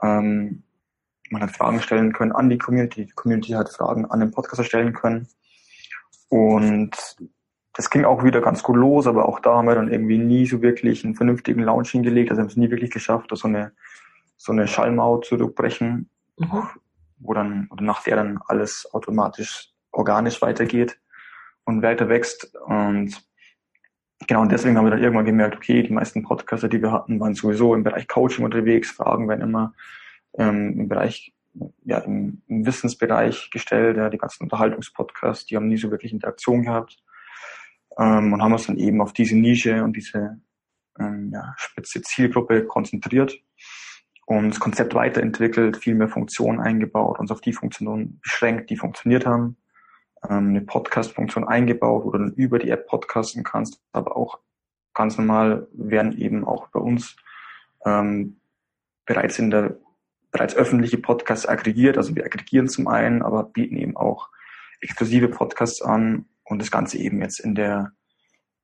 Ähm, 0.02 0.64
man 1.30 1.42
hat 1.42 1.52
Fragen 1.52 1.82
stellen 1.82 2.14
können 2.14 2.32
an 2.32 2.50
die 2.50 2.58
Community. 2.58 3.06
Die 3.06 3.14
Community 3.14 3.54
hat 3.54 3.70
Fragen 3.70 4.06
an 4.06 4.20
den 4.20 4.32
Podcaster 4.32 4.64
stellen 4.64 4.94
können. 4.94 5.28
Und 6.30 7.18
das 7.74 7.90
ging 7.90 8.06
auch 8.06 8.24
wieder 8.24 8.42
ganz 8.42 8.64
gut 8.64 8.76
los, 8.76 9.08
aber 9.08 9.30
auch 9.30 9.40
da 9.40 9.56
haben 9.56 9.68
wir 9.68 9.76
dann 9.76 9.92
irgendwie 9.92 10.18
nie 10.18 10.46
so 10.46 10.62
wirklich 10.62 11.06
einen 11.06 11.16
vernünftigen 11.16 11.62
Launch 11.62 11.92
hingelegt. 11.92 12.32
Also 12.32 12.42
haben 12.42 12.50
es 12.50 12.58
nie 12.58 12.70
wirklich 12.70 12.92
geschafft, 12.92 13.30
so 13.34 13.48
eine, 13.48 13.72
so 14.36 14.52
eine 14.52 14.68
Schallmauer 14.68 15.22
zu 15.22 15.38
durchbrechen 15.38 16.10
mhm. 16.38 16.64
wo 17.20 17.34
dann, 17.34 17.68
oder 17.70 17.84
nach 17.84 18.04
der 18.04 18.18
dann 18.18 18.40
alles 18.48 18.88
automatisch 18.94 19.72
organisch 19.92 20.42
weitergeht 20.42 21.00
und 21.66 21.82
weiter 21.82 22.10
wächst. 22.10 22.56
Und 22.66 23.22
genau, 24.28 24.42
und 24.42 24.52
deswegen 24.52 24.78
haben 24.78 24.86
wir 24.86 24.92
dann 24.92 25.04
irgendwann 25.04 25.26
gemerkt, 25.26 25.56
okay, 25.56 25.84
die 25.84 25.94
meisten 25.94 26.24
Podcaster, 26.24 26.70
die 26.70 26.82
wir 26.82 26.92
hatten, 26.92 27.20
waren 27.20 27.34
sowieso 27.34 27.74
im 27.74 27.84
Bereich 27.84 28.08
Coaching 28.08 28.46
unterwegs, 28.46 28.92
Fragen 28.92 29.28
werden 29.28 29.42
immer 29.42 29.74
ähm, 30.38 30.80
im 30.80 30.88
Bereich, 30.88 31.34
ja, 31.84 32.00
im, 32.00 32.42
im 32.48 32.66
Wissensbereich 32.66 33.50
gestellt, 33.52 33.98
ja, 33.98 34.10
die 34.10 34.20
ganzen 34.20 34.44
Unterhaltungspodcasts, 34.44 35.46
die 35.48 35.56
haben 35.56 35.68
nie 35.68 35.78
so 35.78 35.92
wirklich 35.92 36.14
Interaktion 36.14 36.64
gehabt. 36.64 37.04
Ähm, 37.98 38.34
und 38.34 38.44
haben 38.44 38.54
uns 38.54 38.68
dann 38.68 38.78
eben 38.78 39.02
auf 39.02 39.14
diese 39.14 39.36
Nische 39.36 39.84
und 39.84 39.94
diese 39.94 40.40
ähm, 41.00 41.32
ja, 41.34 41.56
spitze 41.58 42.02
Zielgruppe 42.04 42.66
konzentriert 42.66 43.42
und 44.28 44.50
das 44.50 44.60
Konzept 44.60 44.94
weiterentwickelt, 44.94 45.78
viel 45.78 45.96
mehr 45.96 46.10
Funktionen 46.10 46.60
eingebaut, 46.60 47.18
uns 47.18 47.32
auf 47.32 47.40
die 47.40 47.54
Funktionen 47.54 48.20
beschränkt, 48.20 48.70
die 48.70 48.76
funktioniert 48.76 49.26
haben, 49.26 49.56
ähm, 50.30 50.50
eine 50.50 50.62
Podcast-Funktion 50.62 51.48
eingebaut, 51.48 52.04
wo 52.04 52.12
du 52.12 52.18
dann 52.18 52.34
über 52.34 52.60
die 52.60 52.70
App 52.70 52.88
podcasten 52.88 53.46
kannst, 53.46 53.82
aber 53.94 54.18
auch 54.18 54.40
ganz 54.94 55.18
normal 55.18 55.70
werden 55.72 56.18
eben 56.18 56.44
auch 56.44 56.68
bei 56.68 56.80
uns 56.82 57.16
ähm, 57.86 58.42
bereits 59.06 59.40
in 59.40 59.50
der 59.50 59.78
bereits 60.32 60.56
öffentliche 60.56 60.98
Podcasts 60.98 61.46
aggregiert. 61.46 61.98
Also 61.98 62.14
wir 62.14 62.26
aggregieren 62.26 62.68
zum 62.68 62.90
einen, 62.90 63.22
aber 63.22 63.44
bieten 63.44 63.78
eben 63.78 63.96
auch 63.96 64.28
exklusive 64.82 65.30
Podcasts 65.30 65.82
an 65.82 66.26
und 66.44 66.62
das 66.62 66.70
Ganze 66.70 66.98
eben 66.98 67.22
jetzt 67.22 67.40
in 67.40 67.56
der 67.56 67.94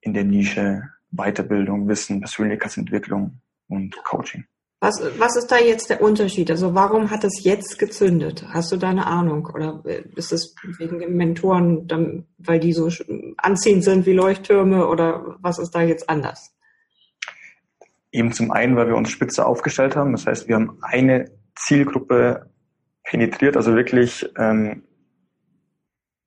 in 0.02 0.14
der 0.14 0.26
Nische 0.26 0.90
Weiterbildung, 1.12 1.88
Wissen, 1.88 2.20
Persönlichkeitsentwicklung 2.20 3.40
und 3.70 3.96
Coaching. 4.04 4.44
Was, 4.84 5.02
was 5.18 5.38
ist 5.38 5.50
da 5.50 5.60
jetzt 5.60 5.90
der 5.90 6.02
Unterschied? 6.02 6.52
Also 6.52 6.76
warum 6.76 7.10
hat 7.10 7.24
es 7.24 7.42
jetzt 7.46 7.80
gezündet? 7.80 8.46
Hast 8.50 8.70
du 8.70 8.76
da 8.76 8.90
eine 8.90 9.08
Ahnung? 9.08 9.46
Oder 9.46 9.82
ist 10.18 10.34
es 10.34 10.54
wegen 10.78 11.00
den 11.00 11.16
Mentoren, 11.16 11.88
dann, 11.88 12.28
weil 12.38 12.60
die 12.60 12.74
so 12.74 12.90
anziehend 13.38 13.86
sind 13.86 14.06
wie 14.06 14.12
Leuchttürme? 14.12 14.86
Oder 14.90 15.38
was 15.40 15.58
ist 15.58 15.72
da 15.72 15.84
jetzt 15.84 16.10
anders? 16.10 16.54
Eben 18.12 18.34
zum 18.34 18.52
einen, 18.52 18.76
weil 18.76 18.88
wir 18.88 18.98
uns 18.98 19.10
spitze 19.10 19.46
aufgestellt 19.46 19.96
haben. 19.96 20.12
Das 20.12 20.28
heißt, 20.28 20.50
wir 20.50 20.56
haben 20.56 20.78
eine 20.82 21.32
Zielgruppe 21.56 22.52
penetriert, 23.06 23.56
also 23.56 23.76
wirklich 23.76 24.30
ähm, 24.38 24.84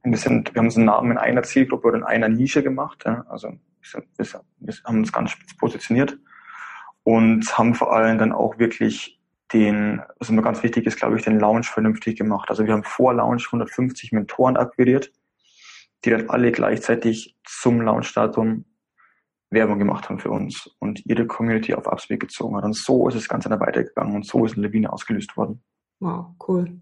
wir, 0.03 0.17
sind, 0.17 0.55
wir 0.55 0.61
haben 0.61 0.69
uns 0.69 0.77
einen 0.79 0.87
Namen 0.87 1.11
in 1.11 1.19
einer 1.19 1.43
Zielgruppe 1.43 1.89
oder 1.89 1.99
in 1.99 2.05
einer 2.05 2.31
Nische 2.31 2.63
gemacht. 2.63 3.03
Ja? 3.05 3.27
Also 3.29 3.53
wir, 4.17 4.25
wir 4.61 4.75
haben 4.87 5.01
uns 5.01 5.13
ganz 5.13 5.33
spitz 5.33 5.55
positioniert 5.59 6.17
und 7.07 7.57
haben 7.57 7.77
vor 7.77 7.93
allem 7.93 8.19
dann 8.19 8.33
auch 8.33 8.59
wirklich 8.59 9.21
den, 9.53 10.03
was 10.19 10.29
immer 10.29 10.43
ganz 10.43 10.65
wichtig 10.65 10.87
ist, 10.87 10.97
glaube 10.97 11.17
ich, 11.17 11.23
den 11.23 11.39
Launch 11.39 11.69
vernünftig 11.69 12.19
gemacht. 12.19 12.51
Also 12.51 12.67
wir 12.67 12.73
haben 12.73 12.83
vor 12.83 13.15
Launch 13.15 13.47
150 13.47 14.11
Mentoren 14.11 14.57
akquiriert, 14.57 15.13
die 16.05 16.11
dann 16.11 16.29
alle 16.31 16.51
gleichzeitig 16.51 17.37
zum 17.45 17.81
Launchdatum 17.81 18.65
Werbung 19.51 19.79
gemacht 19.79 20.09
haben 20.09 20.19
für 20.19 20.33
uns 20.33 20.69
und 20.81 21.07
ihre 21.07 21.29
Community 21.29 21.75
auf 21.75 21.87
Upspeak 21.87 22.19
gezogen 22.19 22.57
hat. 22.57 22.65
Und 22.65 22.75
so 22.75 23.07
ist 23.07 23.15
das 23.15 23.29
Ganze 23.29 23.49
dann 23.49 23.61
weitergegangen 23.61 24.17
und 24.17 24.27
so 24.27 24.45
ist 24.45 24.57
eine 24.57 24.67
Lawine 24.67 24.93
ausgelöst 24.93 25.37
worden. 25.37 25.63
Wow, 26.01 26.35
cool. 26.49 26.77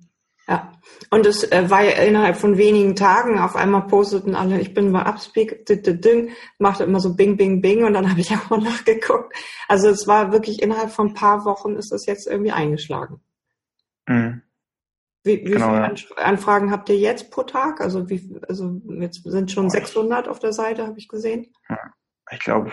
Ja, 0.46 0.72
und 1.10 1.24
es 1.24 1.50
äh, 1.50 1.70
war 1.70 1.82
ja 1.82 2.02
innerhalb 2.02 2.36
von 2.36 2.58
wenigen 2.58 2.96
Tagen, 2.96 3.38
auf 3.38 3.56
einmal 3.56 3.86
posteten 3.86 4.34
alle, 4.34 4.60
ich 4.60 4.74
bin 4.74 4.92
bei 4.92 5.00
Upspeak, 5.00 5.64
ding, 5.66 6.32
machte 6.58 6.84
immer 6.84 7.00
so 7.00 7.14
Bing, 7.14 7.38
Bing, 7.38 7.62
Bing 7.62 7.84
und 7.84 7.94
dann 7.94 8.10
habe 8.10 8.20
ich 8.20 8.30
auch 8.34 8.50
mal 8.50 8.60
nachgeguckt. 8.60 9.34
Also 9.68 9.88
es 9.88 10.06
war 10.06 10.32
wirklich 10.32 10.62
innerhalb 10.62 10.90
von 10.90 11.08
ein 11.08 11.14
paar 11.14 11.44
Wochen 11.46 11.76
ist 11.76 11.92
das 11.92 12.04
jetzt 12.06 12.26
irgendwie 12.26 12.52
eingeschlagen. 12.52 13.20
Mhm. 14.06 14.42
Wie, 15.22 15.40
wie 15.40 15.52
genau, 15.52 15.70
viele 15.70 15.94
ja. 15.94 16.24
Anfragen 16.24 16.70
habt 16.70 16.90
ihr 16.90 16.98
jetzt 16.98 17.30
pro 17.30 17.44
Tag? 17.44 17.80
Also 17.80 18.10
wie, 18.10 18.38
also 18.46 18.82
jetzt 19.00 19.22
sind 19.24 19.50
schon 19.50 19.70
600 19.70 20.28
auf 20.28 20.38
der 20.38 20.52
Seite, 20.52 20.86
habe 20.86 20.98
ich 20.98 21.08
gesehen. 21.08 21.54
Ja, 21.70 21.78
ich 22.30 22.40
glaube 22.40 22.70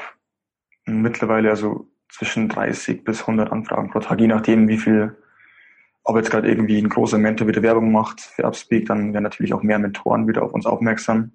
mittlerweile 0.85 1.49
also 1.49 1.89
zwischen 2.09 2.49
30 2.49 3.05
bis 3.05 3.21
100 3.21 3.53
Anfragen 3.53 3.89
pro 3.89 3.99
Tag, 3.99 4.19
je 4.19 4.27
nachdem 4.27 4.67
wie 4.67 4.77
viel 4.77 5.15
ob 6.11 6.17
jetzt 6.17 6.29
gerade 6.29 6.49
irgendwie 6.49 6.77
ein 6.77 6.89
großer 6.89 7.17
Mentor 7.17 7.47
wieder 7.47 7.63
Werbung 7.63 7.91
macht 7.91 8.21
für 8.21 8.43
Upspeak, 8.43 8.85
dann 8.87 9.13
werden 9.13 9.23
natürlich 9.23 9.53
auch 9.53 9.63
mehr 9.63 9.79
Mentoren 9.79 10.27
wieder 10.27 10.43
auf 10.43 10.53
uns 10.53 10.65
aufmerksam. 10.65 11.31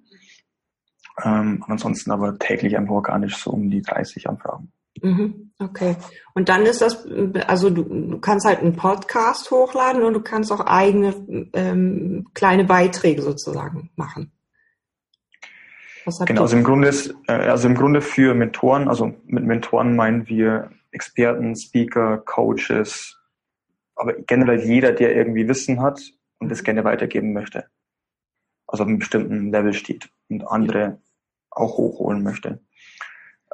Ähm, 1.23 1.63
ansonsten 1.67 2.11
aber 2.11 2.37
täglich 2.37 2.77
einfach 2.77 2.93
organisch 2.93 3.37
so 3.37 3.51
um 3.51 3.69
die 3.71 3.81
30 3.81 4.29
Anfragen. 4.29 4.71
Mhm, 5.01 5.51
okay. 5.59 5.95
Und 6.35 6.49
dann 6.49 6.63
ist 6.63 6.81
das, 6.81 7.07
also 7.47 7.69
du, 7.71 7.83
du, 7.83 8.19
kannst 8.19 8.45
halt 8.45 8.59
einen 8.59 8.75
Podcast 8.75 9.49
hochladen 9.49 10.03
und 10.03 10.13
du 10.13 10.21
kannst 10.21 10.51
auch 10.51 10.61
eigene 10.61 11.15
ähm, 11.53 12.27
kleine 12.33 12.65
Beiträge 12.65 13.21
sozusagen 13.23 13.89
machen. 13.95 14.31
genau, 16.25 16.43
also 16.43 16.55
im 16.55 16.63
Grunde 16.63 16.87
ist, 16.87 17.15
äh, 17.27 17.33
also 17.33 17.67
im 17.67 17.75
Grunde 17.75 18.01
für 18.01 18.35
Mentoren, 18.35 18.87
also 18.87 19.13
mit 19.25 19.43
Mentoren 19.43 19.95
meinen 19.95 20.27
wir 20.27 20.69
Experten, 20.91 21.55
Speaker, 21.55 22.17
Coaches, 22.17 23.16
aber 23.97 24.13
generell 24.13 24.63
jeder, 24.63 24.91
der 24.91 25.15
irgendwie 25.15 25.47
Wissen 25.47 25.81
hat 25.81 26.01
und 26.39 26.51
es 26.51 26.63
gerne 26.63 26.83
weitergeben 26.83 27.33
möchte. 27.33 27.65
Also 28.67 28.83
auf 28.83 28.89
einem 28.89 28.99
bestimmten 28.99 29.51
Level 29.51 29.73
steht 29.73 30.09
und 30.29 30.47
andere 30.47 31.01
auch 31.49 31.77
hochholen 31.77 32.23
möchte. 32.23 32.61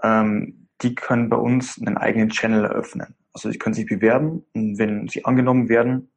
Ähm, 0.02 0.68
die 0.82 0.96
können 0.96 1.30
bei 1.30 1.38
uns 1.38 1.80
einen 1.80 1.98
eigenen 1.98 2.30
Channel 2.30 2.66
eröffnen. 2.66 3.16
Also 3.32 3.50
sie 3.50 3.58
können 3.58 3.74
sich 3.74 3.86
bewerben 3.86 4.46
und 4.54 4.78
wenn 4.78 5.08
sie 5.08 5.26
angenommen 5.26 5.70
werden, 5.70 6.12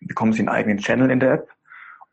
bekommen 0.00 0.32
sie 0.32 0.40
einen 0.40 0.48
eigenen 0.48 0.78
Channel 0.78 1.10
in 1.10 1.20
der 1.20 1.32
App 1.32 1.50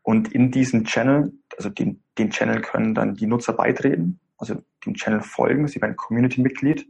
und 0.02 0.34
in 0.34 0.52
diesem 0.52 0.84
Channel, 0.84 1.34
also 1.58 1.70
den, 1.70 2.04
den 2.18 2.30
Channel 2.30 2.62
können 2.62 2.94
dann 2.94 3.16
die 3.16 3.26
Nutzer 3.26 3.54
beitreten, 3.54 4.20
also 4.38 4.62
dem 4.86 4.94
Channel 4.96 5.22
folgen, 5.22 5.68
sie 5.68 5.82
werden 5.82 5.96
Community-Mitglied 5.96 6.88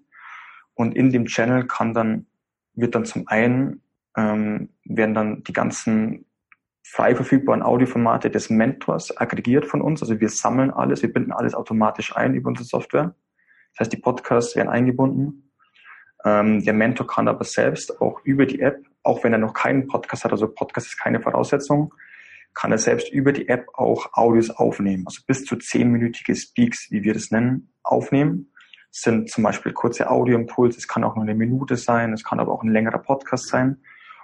und 0.74 0.96
in 0.96 1.12
dem 1.12 1.26
Channel 1.26 1.68
kann 1.68 1.94
dann, 1.94 2.26
wird 2.74 2.96
dann 2.96 3.06
zum 3.06 3.28
einen, 3.28 3.82
ähm, 4.18 4.70
werden 4.86 5.16
dann 5.16 5.44
die 5.44 5.54
ganzen 5.54 6.26
frei 6.84 7.16
verfügbaren 7.16 7.64
Audioformate 7.64 8.30
des 8.30 8.50
Mentors 8.50 9.18
aggregiert 9.18 9.66
von 9.66 9.82
uns. 9.82 10.02
Also 10.02 10.20
wir 10.20 10.30
sammeln 10.30 10.72
alles, 10.72 11.02
wir 11.02 11.12
binden 11.12 11.32
alles 11.32 11.56
automatisch 11.56 12.16
ein 12.16 12.36
über 12.36 12.50
unsere 12.50 12.66
Software. 12.66 13.16
Das 13.72 13.82
heißt, 13.82 13.94
die 13.94 13.98
Podcasts 13.98 14.56
werden 14.56 14.70
eingebunden. 14.70 15.52
Ähm, 16.26 16.64
der 16.64 16.74
Mentor 16.74 17.08
kann 17.08 17.28
aber 17.28 17.44
selbst 17.44 18.00
auch 18.02 18.22
über 18.24 18.46
die 18.46 18.62
App, 18.62 18.86
auch 19.02 19.24
wenn 19.24 19.34
er 19.34 19.40
noch 19.40 19.54
keinen 19.54 19.88
Podcast 19.88 20.24
hat, 20.24 20.32
also 20.32 20.48
Podcast 20.48 20.88
ist 20.88 20.98
keine 20.98 21.22
Voraussetzung, 21.22 21.94
kann 22.54 22.72
er 22.72 22.78
selbst 22.78 23.12
über 23.12 23.34
die 23.34 23.48
App 23.50 23.68
auch 23.74 24.14
Audios 24.14 24.50
aufnehmen. 24.52 25.04
Also 25.08 25.22
bis 25.26 25.44
zu 25.46 25.56
zehnminütige 25.56 26.36
Speaks, 26.36 26.92
wie 26.92 27.04
wir 27.04 27.14
das 27.14 27.32
nennen, 27.32 27.74
aufnehmen. 27.82 28.52
Das 28.92 29.02
sind 29.02 29.30
zum 29.30 29.44
Beispiel 29.44 29.74
kurze 29.74 30.10
Audioimpulse, 30.10 30.78
es 30.78 30.88
kann 30.88 31.04
auch 31.04 31.16
nur 31.16 31.24
eine 31.24 31.34
Minute 31.34 31.78
sein, 31.78 32.14
es 32.14 32.24
kann 32.24 32.40
aber 32.40 32.52
auch 32.52 32.62
ein 32.62 32.72
längerer 32.72 33.00
Podcast 33.00 33.48
sein. 33.48 33.82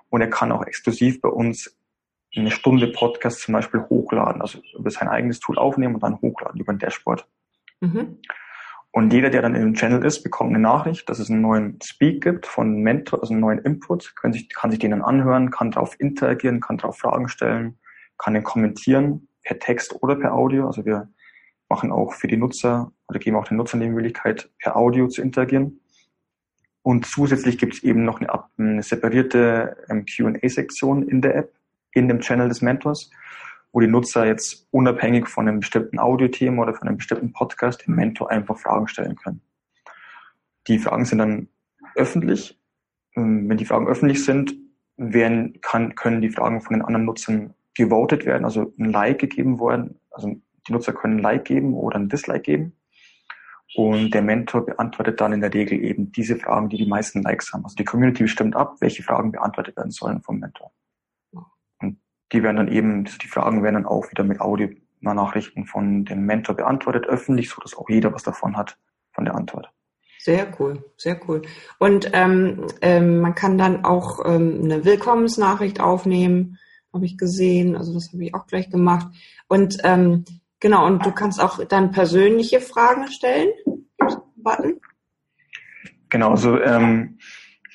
Und 0.09 0.21
er 0.21 0.29
kann 0.29 0.51
auch 0.51 0.65
exklusiv 0.65 1.21
bei 1.21 1.29
uns 1.29 1.77
eine 2.35 2.51
Stunde 2.51 2.87
Podcast 2.87 3.41
zum 3.41 3.53
Beispiel 3.53 3.81
hochladen, 3.81 4.41
also 4.41 4.59
über 4.77 4.91
sein 4.91 5.07
eigenes 5.07 5.39
Tool 5.39 5.57
aufnehmen 5.57 5.95
und 5.95 6.03
dann 6.03 6.21
hochladen 6.21 6.61
über 6.61 6.71
ein 6.71 6.79
Dashboard. 6.79 7.27
Mhm. 7.81 8.19
Und 8.91 9.13
jeder, 9.13 9.29
der 9.29 9.43
dann 9.43 9.55
in 9.55 9.61
dem 9.61 9.73
Channel 9.75 10.03
ist, 10.03 10.23
bekommt 10.23 10.49
eine 10.49 10.59
Nachricht, 10.59 11.09
dass 11.09 11.19
es 11.19 11.29
einen 11.29 11.41
neuen 11.41 11.79
Speak 11.81 12.23
gibt 12.23 12.47
von 12.47 12.81
Mentor, 12.81 13.21
also 13.21 13.33
einen 13.33 13.41
neuen 13.41 13.59
Input, 13.59 14.15
kann 14.15 14.33
sich, 14.33 14.49
kann 14.49 14.71
sich 14.71 14.79
den 14.79 14.91
dann 14.91 15.03
anhören, 15.03 15.51
kann 15.51 15.71
darauf 15.71 15.99
interagieren, 15.99 16.59
kann 16.59 16.77
darauf 16.77 16.97
Fragen 16.97 17.27
stellen, 17.27 17.77
kann 18.17 18.33
den 18.33 18.43
kommentieren, 18.43 19.27
per 19.43 19.59
Text 19.59 20.01
oder 20.01 20.15
per 20.15 20.33
Audio. 20.33 20.65
Also 20.65 20.85
wir 20.85 21.07
machen 21.69 21.91
auch 21.91 22.13
für 22.13 22.27
die 22.27 22.37
Nutzer 22.37 22.91
oder 23.07 23.19
geben 23.19 23.37
auch 23.37 23.47
den 23.47 23.57
Nutzern 23.57 23.79
die 23.79 23.89
Möglichkeit, 23.89 24.49
per 24.59 24.75
Audio 24.75 25.07
zu 25.07 25.21
interagieren. 25.21 25.81
Und 26.89 27.05
zusätzlich 27.05 27.59
gibt 27.59 27.75
es 27.75 27.83
eben 27.83 28.03
noch 28.03 28.19
eine, 28.19 28.29
eine 28.57 28.81
separierte 28.81 29.77
ähm, 29.89 30.05
Q&A-Sektion 30.07 31.07
in 31.07 31.21
der 31.21 31.35
App, 31.35 31.53
in 31.93 32.07
dem 32.07 32.19
Channel 32.19 32.49
des 32.49 32.63
Mentors, 32.63 33.11
wo 33.71 33.79
die 33.79 33.85
Nutzer 33.85 34.25
jetzt 34.25 34.67
unabhängig 34.71 35.27
von 35.27 35.47
einem 35.47 35.59
bestimmten 35.59 35.99
Audiothema 35.99 36.63
oder 36.63 36.73
von 36.73 36.87
einem 36.87 36.97
bestimmten 36.97 37.31
Podcast 37.31 37.85
dem 37.85 37.93
Mentor 37.93 38.31
einfach 38.31 38.57
Fragen 38.57 38.87
stellen 38.87 39.15
können. 39.17 39.39
Die 40.67 40.79
Fragen 40.79 41.05
sind 41.05 41.19
dann 41.19 41.49
öffentlich. 41.93 42.59
Ähm, 43.15 43.47
wenn 43.47 43.57
die 43.57 43.65
Fragen 43.65 43.87
öffentlich 43.87 44.25
sind, 44.25 44.55
werden, 44.97 45.61
kann, 45.61 45.93
können 45.93 46.23
die 46.23 46.31
Fragen 46.31 46.59
von 46.59 46.73
den 46.73 46.81
anderen 46.81 47.05
Nutzern 47.05 47.53
gewotet 47.75 48.25
werden, 48.25 48.45
also 48.45 48.73
ein 48.79 48.91
Like 48.91 49.19
gegeben 49.19 49.59
worden. 49.59 49.99
Also 50.09 50.41
die 50.67 50.73
Nutzer 50.73 50.93
können 50.93 51.17
ein 51.17 51.21
Like 51.21 51.45
geben 51.45 51.75
oder 51.75 51.97
ein 51.99 52.09
Dislike 52.09 52.41
geben. 52.41 52.78
Und 53.75 54.13
der 54.13 54.23
Mentor 54.23 54.65
beantwortet 54.65 55.21
dann 55.21 55.33
in 55.33 55.41
der 55.41 55.53
Regel 55.53 55.83
eben 55.83 56.11
diese 56.11 56.37
Fragen, 56.37 56.69
die 56.69 56.77
die 56.77 56.87
meisten 56.87 57.21
Likes 57.21 57.53
haben. 57.53 57.63
Also 57.63 57.75
die 57.75 57.85
Community 57.85 58.23
bestimmt 58.23 58.55
ab, 58.55 58.77
welche 58.79 59.03
Fragen 59.03 59.31
beantwortet 59.31 59.77
werden 59.77 59.91
sollen 59.91 60.21
vom 60.21 60.39
Mentor 60.39 60.71
die 62.31 62.43
werden 62.43 62.57
dann 62.57 62.67
eben, 62.67 63.05
die 63.05 63.27
Fragen 63.27 63.63
werden 63.63 63.75
dann 63.75 63.85
auch 63.85 64.09
wieder 64.11 64.23
mit 64.23 64.39
Audio-Nachrichten 64.39 65.65
von 65.65 66.05
dem 66.05 66.25
Mentor 66.25 66.55
beantwortet, 66.55 67.07
öffentlich, 67.07 67.49
so 67.49 67.61
dass 67.61 67.75
auch 67.75 67.89
jeder 67.89 68.13
was 68.13 68.23
davon 68.23 68.55
hat, 68.55 68.77
von 69.11 69.25
der 69.25 69.35
Antwort. 69.35 69.71
Sehr 70.19 70.47
cool, 70.59 70.83
sehr 70.97 71.19
cool. 71.27 71.41
Und 71.77 72.11
ähm, 72.13 72.67
ähm, 72.81 73.19
man 73.19 73.35
kann 73.35 73.57
dann 73.57 73.85
auch 73.85 74.25
ähm, 74.25 74.61
eine 74.63 74.83
Willkommensnachricht 74.83 75.79
aufnehmen, 75.79 76.57
habe 76.93 77.05
ich 77.05 77.17
gesehen. 77.17 77.77
Also 77.77 77.93
das 77.93 78.11
habe 78.11 78.25
ich 78.25 78.33
auch 78.33 78.45
gleich 78.45 78.69
gemacht. 78.69 79.07
Und 79.47 79.77
ähm, 79.83 80.25
genau, 80.59 80.85
und 80.85 81.05
du 81.05 81.11
kannst 81.11 81.41
auch 81.41 81.63
dann 81.65 81.91
persönliche 81.91 82.61
Fragen 82.61 83.07
stellen. 83.07 83.49
Button. 84.35 84.79
Genau, 86.09 86.31
also 86.31 86.59
ähm, 86.59 87.19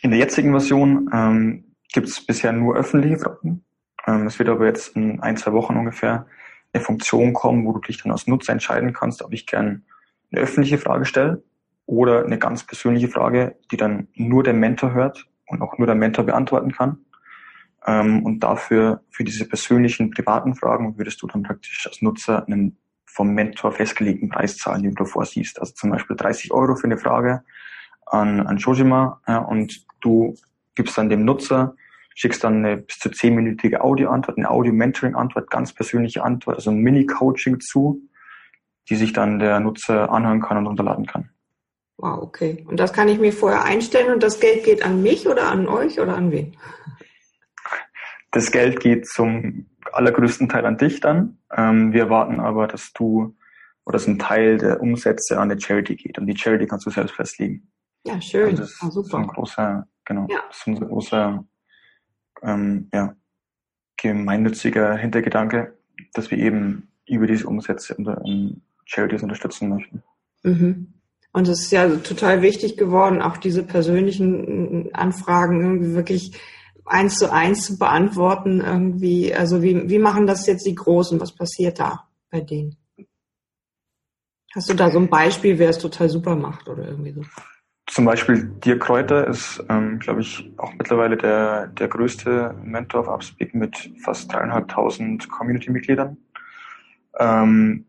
in 0.02 0.10
der 0.10 0.18
jetzigen 0.18 0.50
Version 0.50 1.08
ähm, 1.12 1.64
gibt 1.92 2.08
es 2.08 2.24
bisher 2.24 2.52
nur 2.52 2.76
öffentliche 2.76 3.18
Fragen. 3.18 3.64
Ähm, 4.06 4.26
es 4.26 4.38
wird 4.38 4.48
aber 4.48 4.66
jetzt 4.66 4.96
in 4.96 5.20
ein, 5.20 5.36
zwei 5.36 5.52
Wochen 5.52 5.76
ungefähr 5.76 6.26
eine 6.72 6.82
Funktion 6.82 7.32
kommen, 7.32 7.64
wo 7.64 7.72
du 7.72 7.80
dich 7.80 8.02
dann 8.02 8.12
als 8.12 8.26
Nutzer 8.26 8.52
entscheiden 8.52 8.92
kannst, 8.92 9.22
ob 9.22 9.32
ich 9.32 9.46
gern 9.46 9.84
eine 10.32 10.42
öffentliche 10.42 10.78
Frage 10.78 11.04
stelle 11.04 11.42
oder 11.86 12.24
eine 12.24 12.38
ganz 12.38 12.64
persönliche 12.64 13.08
Frage, 13.08 13.56
die 13.70 13.76
dann 13.76 14.08
nur 14.14 14.42
der 14.42 14.54
Mentor 14.54 14.92
hört 14.92 15.28
und 15.46 15.62
auch 15.62 15.78
nur 15.78 15.86
der 15.86 15.96
Mentor 15.96 16.24
beantworten 16.24 16.72
kann. 16.72 17.04
Ähm, 17.86 18.24
und 18.24 18.40
dafür, 18.40 19.02
für 19.10 19.24
diese 19.24 19.46
persönlichen, 19.46 20.10
privaten 20.10 20.54
Fragen, 20.54 20.98
würdest 20.98 21.22
du 21.22 21.26
dann 21.26 21.42
praktisch 21.42 21.86
als 21.86 22.02
Nutzer 22.02 22.46
einen 22.46 22.76
vom 23.06 23.30
Mentor 23.30 23.72
festgelegten 23.72 24.28
Preis 24.28 24.56
zahlen, 24.56 24.82
den 24.82 24.94
du 24.94 25.04
vorsiehst. 25.04 25.60
Also 25.60 25.74
zum 25.74 25.90
Beispiel 25.90 26.16
30 26.16 26.52
Euro 26.52 26.74
für 26.74 26.86
eine 26.86 26.98
Frage 26.98 27.44
an, 28.06 28.40
an 28.46 28.58
Shojima 28.58 29.20
ja, 29.28 29.38
und 29.38 29.86
du 30.00 30.34
gibst 30.74 30.98
dann 30.98 31.08
dem 31.08 31.24
Nutzer 31.24 31.76
schickst 32.14 32.44
dann 32.44 32.64
eine 32.64 32.78
bis 32.78 32.98
zu 32.98 33.10
zehnminütige 33.10 33.82
Audio-Antwort, 33.82 34.38
eine 34.38 34.50
Audio-Mentoring-Antwort, 34.50 35.50
ganz 35.50 35.72
persönliche 35.72 36.22
Antwort, 36.22 36.56
also 36.56 36.70
ein 36.70 36.78
Mini-Coaching 36.78 37.60
zu, 37.60 38.00
die 38.88 38.96
sich 38.96 39.12
dann 39.12 39.38
der 39.38 39.60
Nutzer 39.60 40.10
anhören 40.10 40.40
kann 40.40 40.56
und 40.56 40.66
runterladen 40.66 41.06
kann. 41.06 41.30
Wow, 41.96 42.22
okay. 42.22 42.64
Und 42.68 42.78
das 42.80 42.92
kann 42.92 43.08
ich 43.08 43.18
mir 43.18 43.32
vorher 43.32 43.64
einstellen 43.64 44.12
und 44.12 44.22
das 44.22 44.40
Geld 44.40 44.64
geht 44.64 44.84
an 44.84 45.02
mich 45.02 45.28
oder 45.28 45.48
an 45.48 45.68
euch 45.68 46.00
oder 46.00 46.16
an 46.16 46.32
wen? 46.32 46.56
Das 48.34 48.50
Geld 48.50 48.80
geht 48.80 49.06
zum 49.06 49.66
allergrößten 49.92 50.48
Teil 50.48 50.66
an 50.66 50.76
dich 50.76 50.98
dann. 50.98 51.38
Ähm, 51.56 51.92
wir 51.92 52.02
erwarten 52.02 52.40
aber, 52.40 52.66
dass 52.66 52.92
du 52.92 53.36
oder 53.84 53.92
dass 53.92 54.08
ein 54.08 54.18
Teil 54.18 54.58
der 54.58 54.80
Umsätze 54.80 55.38
an 55.38 55.50
die 55.50 55.60
Charity 55.60 55.94
geht 55.94 56.18
und 56.18 56.26
die 56.26 56.36
Charity 56.36 56.66
kannst 56.66 56.84
du 56.84 56.90
selbst 56.90 57.14
festlegen. 57.14 57.70
Ja, 58.04 58.20
schön. 58.20 58.50
Also 58.50 58.62
das 58.62 58.70
ist 58.72 58.82
ah, 58.82 58.90
super. 58.90 59.08
So 59.08 59.16
ein 59.18 59.26
großer, 59.28 59.86
genau, 60.04 60.26
ja. 60.28 60.40
das 60.48 60.58
ist 60.58 60.66
unser 60.66 60.86
großer 60.86 61.44
ähm, 62.42 62.88
ja, 62.92 63.14
gemeinnütziger 63.98 64.96
Hintergedanke, 64.96 65.78
dass 66.12 66.32
wir 66.32 66.38
eben 66.38 66.88
über 67.06 67.28
diese 67.28 67.46
Umsätze 67.46 67.94
unter, 67.94 68.20
um, 68.22 68.62
Charities 68.84 69.22
unterstützen 69.22 69.68
möchten. 69.68 70.02
Mhm. 70.42 70.92
Und 71.32 71.46
es 71.46 71.60
ist 71.60 71.70
ja 71.70 71.88
total 71.88 72.42
wichtig 72.42 72.76
geworden, 72.76 73.22
auch 73.22 73.36
diese 73.36 73.62
persönlichen 73.62 74.92
Anfragen 74.92 75.62
irgendwie 75.62 75.94
wirklich 75.94 76.36
eins 76.86 77.18
zu 77.18 77.32
eins 77.32 77.66
zu 77.66 77.78
beantworten. 77.78 78.60
Irgendwie, 78.60 79.34
also 79.34 79.62
wie, 79.62 79.88
wie 79.88 79.98
machen 79.98 80.26
das 80.26 80.46
jetzt 80.46 80.66
die 80.66 80.74
Großen? 80.74 81.20
Was 81.20 81.32
passiert 81.32 81.78
da 81.78 82.08
bei 82.30 82.40
denen? 82.40 82.76
Hast 84.54 84.70
du 84.70 84.74
da 84.74 84.90
so 84.90 85.00
ein 85.00 85.08
Beispiel, 85.08 85.58
wer 85.58 85.70
es 85.70 85.78
total 85.78 86.08
super 86.08 86.36
macht 86.36 86.68
oder 86.68 86.86
irgendwie 86.86 87.12
so? 87.12 87.22
Zum 87.86 88.04
Beispiel 88.04 88.44
Dirk 88.64 88.82
Kräuter 88.82 89.26
ist, 89.26 89.62
ähm, 89.68 89.98
glaube 89.98 90.20
ich, 90.22 90.50
auch 90.56 90.72
mittlerweile 90.72 91.16
der, 91.16 91.66
der 91.66 91.88
größte 91.88 92.54
Mentor 92.62 93.00
auf 93.00 93.08
Upspeak 93.08 93.54
mit 93.54 93.90
fast 94.02 94.32
dreieinhalbtausend 94.32 95.28
Community-Mitgliedern. 95.28 96.16
Ähm, 97.18 97.86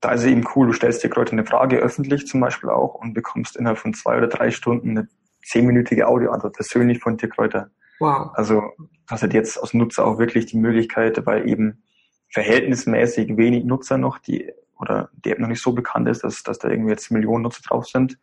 da 0.00 0.12
ist 0.12 0.22
es 0.22 0.26
eben 0.26 0.46
cool, 0.54 0.68
du 0.68 0.72
stellst 0.72 1.04
dir 1.04 1.10
Kräuter 1.10 1.32
eine 1.32 1.44
Frage 1.44 1.76
öffentlich 1.76 2.26
zum 2.26 2.40
Beispiel 2.40 2.70
auch 2.70 2.94
und 2.94 3.12
bekommst 3.12 3.56
innerhalb 3.56 3.78
von 3.78 3.92
zwei 3.92 4.16
oder 4.16 4.28
drei 4.28 4.50
Stunden 4.50 4.90
eine 4.90 5.08
zehnminütige 5.44 6.08
Audioantwort 6.08 6.54
persönlich 6.54 7.00
von 7.00 7.16
Dirk 7.16 7.34
Kräuter. 7.34 7.70
Wow. 8.00 8.30
Also 8.34 8.62
hast 9.08 9.22
halt 9.22 9.34
jetzt 9.34 9.60
als 9.60 9.74
Nutzer 9.74 10.06
auch 10.06 10.18
wirklich 10.18 10.46
die 10.46 10.56
Möglichkeit, 10.56 11.24
weil 11.26 11.48
eben 11.48 11.82
verhältnismäßig 12.28 13.36
wenig 13.36 13.64
Nutzer 13.64 13.98
noch, 13.98 14.18
die 14.18 14.52
oder 14.78 15.10
die 15.12 15.30
App 15.30 15.38
noch 15.38 15.48
nicht 15.48 15.62
so 15.62 15.72
bekannt 15.72 16.08
ist, 16.08 16.24
dass, 16.24 16.42
dass 16.42 16.58
da 16.58 16.68
irgendwie 16.68 16.90
jetzt 16.90 17.10
Millionen 17.10 17.42
Nutzer 17.42 17.62
drauf 17.62 17.86
sind, 17.86 18.18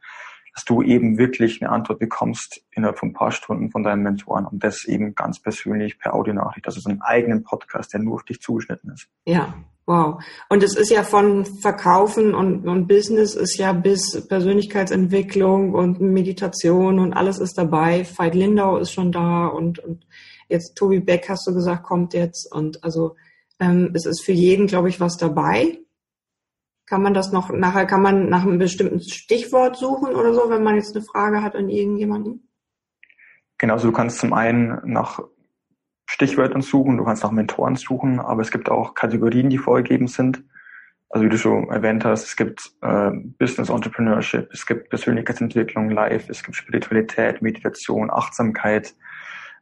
dass 0.56 0.66
du 0.66 0.82
eben 0.82 1.20
wirklich 1.20 1.62
eine 1.62 1.72
Antwort 1.72 2.00
bekommst 2.00 2.64
innerhalb 2.72 2.98
von 2.98 3.10
ein 3.10 3.14
paar 3.14 3.32
Stunden 3.32 3.70
von 3.70 3.84
deinen 3.84 4.02
Mentoren 4.02 4.48
und 4.48 4.64
das 4.64 4.86
eben 4.86 5.14
ganz 5.14 5.40
persönlich 5.40 6.00
per 6.00 6.16
Audionachricht, 6.16 6.66
also 6.66 6.80
so 6.80 6.90
einen 6.90 7.02
eigenen 7.02 7.44
Podcast, 7.44 7.94
der 7.94 8.00
nur 8.00 8.16
auf 8.16 8.24
dich 8.24 8.42
zugeschnitten 8.42 8.92
ist. 8.92 9.08
Ja, 9.26 9.54
wow. 9.88 10.24
Und 10.50 10.62
es 10.62 10.76
ist 10.76 10.92
ja 10.92 11.02
von 11.02 11.46
Verkaufen 11.46 12.36
und, 12.36 12.68
und 12.68 12.88
Business 12.88 13.34
ist 13.34 13.58
ja 13.58 13.74
bis 13.74 14.28
Persönlichkeitsentwicklung 14.28 15.74
und 15.74 16.00
Meditation 16.00 17.00
und 17.00 17.14
alles 17.14 17.40
ist 17.40 17.58
dabei. 17.58 18.06
Veit 18.16 18.36
Lindau 18.36 18.78
ist 18.78 18.92
schon 18.92 19.12
da 19.12 19.48
und, 19.48 19.80
und 19.80 20.06
jetzt 20.50 20.76
Tobi 20.76 21.00
Beck 21.00 21.28
hast 21.30 21.48
du 21.48 21.54
gesagt, 21.54 21.84
kommt 21.84 22.14
jetzt 22.14 22.52
und 22.54 22.84
also 22.84 23.16
ähm, 23.60 23.92
es 23.96 24.06
ist 24.06 24.24
für 24.24 24.34
jeden, 24.34 24.68
glaube 24.68 24.90
ich, 24.90 25.00
was 25.00 25.18
dabei. 25.18 25.80
Kann 26.86 27.02
man 27.02 27.14
das 27.14 27.32
noch, 27.32 27.50
nachher 27.50 27.86
kann 27.86 28.02
man 28.02 28.30
nach 28.30 28.44
einem 28.44 28.60
bestimmten 28.60 29.02
Stichwort 29.02 29.78
suchen 29.78 30.16
oder 30.16 30.34
so, 30.34 30.50
wenn 30.50 30.64
man 30.64 30.76
jetzt 30.76 30.96
eine 30.96 31.04
Frage 31.04 31.42
hat 31.42 31.56
an 31.56 31.70
irgendjemanden? 31.70 32.50
Genau, 33.58 33.74
also 33.74 33.88
du 33.88 33.94
kannst 33.94 34.20
zum 34.20 34.34
einen 34.34 34.80
nach 34.86 35.20
Stichwörtern 36.08 36.62
suchen, 36.62 36.98
du 36.98 37.04
kannst 37.04 37.24
nach 37.24 37.32
Mentoren 37.32 37.76
suchen, 37.76 38.20
aber 38.20 38.42
es 38.42 38.50
gibt 38.50 38.70
auch 38.70 38.96
Kategorien, 38.96 39.50
die 39.50 39.58
vorgegeben 39.58 40.08
sind. 40.08 40.44
Also 41.10 41.26
wie 41.26 41.30
du 41.30 41.38
schon 41.38 41.70
erwähnt 41.70 42.04
hast, 42.04 42.26
es 42.26 42.36
gibt 42.36 42.72
äh, 42.82 43.12
Business 43.38 43.70
Entrepreneurship, 43.70 44.50
es 44.52 44.66
gibt 44.66 44.90
Persönlichkeitsentwicklung, 44.90 45.90
Life, 45.90 46.30
es 46.32 46.44
gibt 46.44 46.56
Spiritualität, 46.56 47.42
Meditation, 47.42 48.10
Achtsamkeit, 48.10 48.96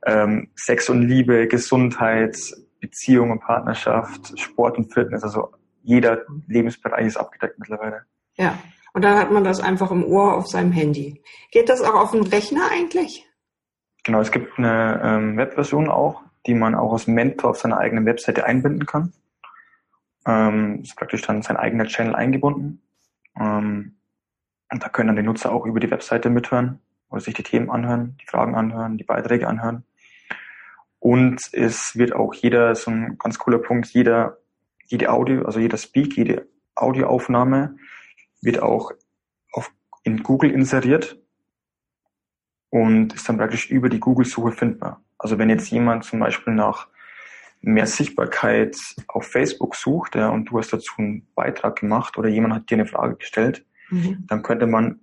ähm, 0.06 0.50
Sex 0.56 0.90
und 0.90 1.02
Liebe, 1.02 1.48
Gesundheit, 1.48 2.38
Beziehung 2.80 3.32
und 3.32 3.42
Partnerschaft, 3.42 4.40
Sport 4.40 4.78
und 4.78 4.94
Fitness. 4.94 5.24
Also 5.24 5.52
jeder 5.84 6.22
Lebensbereich 6.48 7.08
ist 7.08 7.18
abgedeckt 7.18 7.60
mittlerweile. 7.60 8.06
Ja, 8.36 8.58
und 8.94 9.04
dann 9.04 9.18
hat 9.18 9.32
man 9.32 9.44
das 9.44 9.60
einfach 9.60 9.92
im 9.92 10.04
Ohr 10.04 10.36
auf 10.36 10.48
seinem 10.48 10.72
Handy. 10.72 11.22
Geht 11.52 11.70
das 11.70 11.82
auch 11.82 11.96
auf 11.96 12.12
dem 12.12 12.22
Rechner 12.22 12.70
eigentlich? 12.72 13.28
Genau, 14.04 14.22
es 14.22 14.32
gibt 14.32 14.58
eine 14.58 15.02
ähm, 15.04 15.38
Webversion 15.38 15.90
auch, 15.90 16.22
die 16.48 16.54
man 16.54 16.76
auch 16.76 16.94
als 16.94 17.08
Mentor 17.08 17.52
auf 17.52 17.58
seiner 17.58 17.78
eigenen 17.78 18.06
Webseite 18.06 18.46
einbinden 18.46 18.86
kann. 18.86 19.14
Ähm, 20.26 20.82
ist 20.82 20.96
praktisch 20.96 21.22
dann 21.22 21.42
sein 21.42 21.58
eigener 21.58 21.86
Channel 21.86 22.16
eingebunden. 22.16 22.82
Ähm, 23.40 23.96
und 24.72 24.84
da 24.84 24.90
können 24.90 25.08
dann 25.08 25.16
die 25.16 25.24
Nutzer 25.24 25.52
auch 25.52 25.66
über 25.66 25.80
die 25.80 25.92
Webseite 25.92 26.30
mithören 26.30 26.80
oder 27.10 27.22
sich 27.22 27.34
die 27.34 27.44
Themen 27.44 27.70
anhören, 27.70 28.18
die 28.22 28.26
Fragen 28.26 28.56
anhören, 28.56 28.98
die 28.98 29.04
Beiträge 29.04 29.48
anhören. 29.48 29.84
Und 31.00 31.42
es 31.54 31.96
wird 31.96 32.14
auch 32.14 32.34
jeder, 32.34 32.74
so 32.74 32.90
ein 32.90 33.18
ganz 33.20 33.38
cooler 33.38 33.60
Punkt, 33.60 33.88
jeder 33.88 34.38
jede 34.88 35.12
Audio, 35.12 35.44
also 35.44 35.60
jeder 35.60 35.78
Speak, 35.78 36.16
jede 36.18 36.48
Audioaufnahme 36.76 37.78
wird 38.42 38.62
auch 38.62 38.92
auf, 39.52 39.72
in 40.04 40.24
Google 40.24 40.52
inseriert 40.52 41.18
und 42.76 43.14
ist 43.14 43.30
dann 43.30 43.38
praktisch 43.38 43.70
über 43.70 43.88
die 43.88 44.02
Google-Suche 44.02 44.52
findbar. 44.52 45.02
Also 45.18 45.38
wenn 45.38 45.50
jetzt 45.50 45.72
jemand 45.72 46.04
zum 46.04 46.20
Beispiel 46.20 46.54
nach 46.54 46.90
mehr 47.62 47.88
Sichtbarkeit 47.88 48.76
auf 49.08 49.28
Facebook 49.28 49.78
sucht 49.78 50.16
ja, 50.16 50.28
und 50.28 50.50
du 50.50 50.60
hast 50.60 50.74
dazu 50.74 50.92
einen 50.98 51.26
Beitrag 51.36 51.78
gemacht 51.78 52.18
oder 52.18 52.28
jemand 52.28 52.54
hat 52.54 52.70
dir 52.70 52.76
eine 52.76 52.86
Frage 52.86 53.16
gestellt, 53.16 53.66
mhm. 53.92 54.26
dann 54.28 54.44
könnte 54.44 54.68
man 54.68 55.00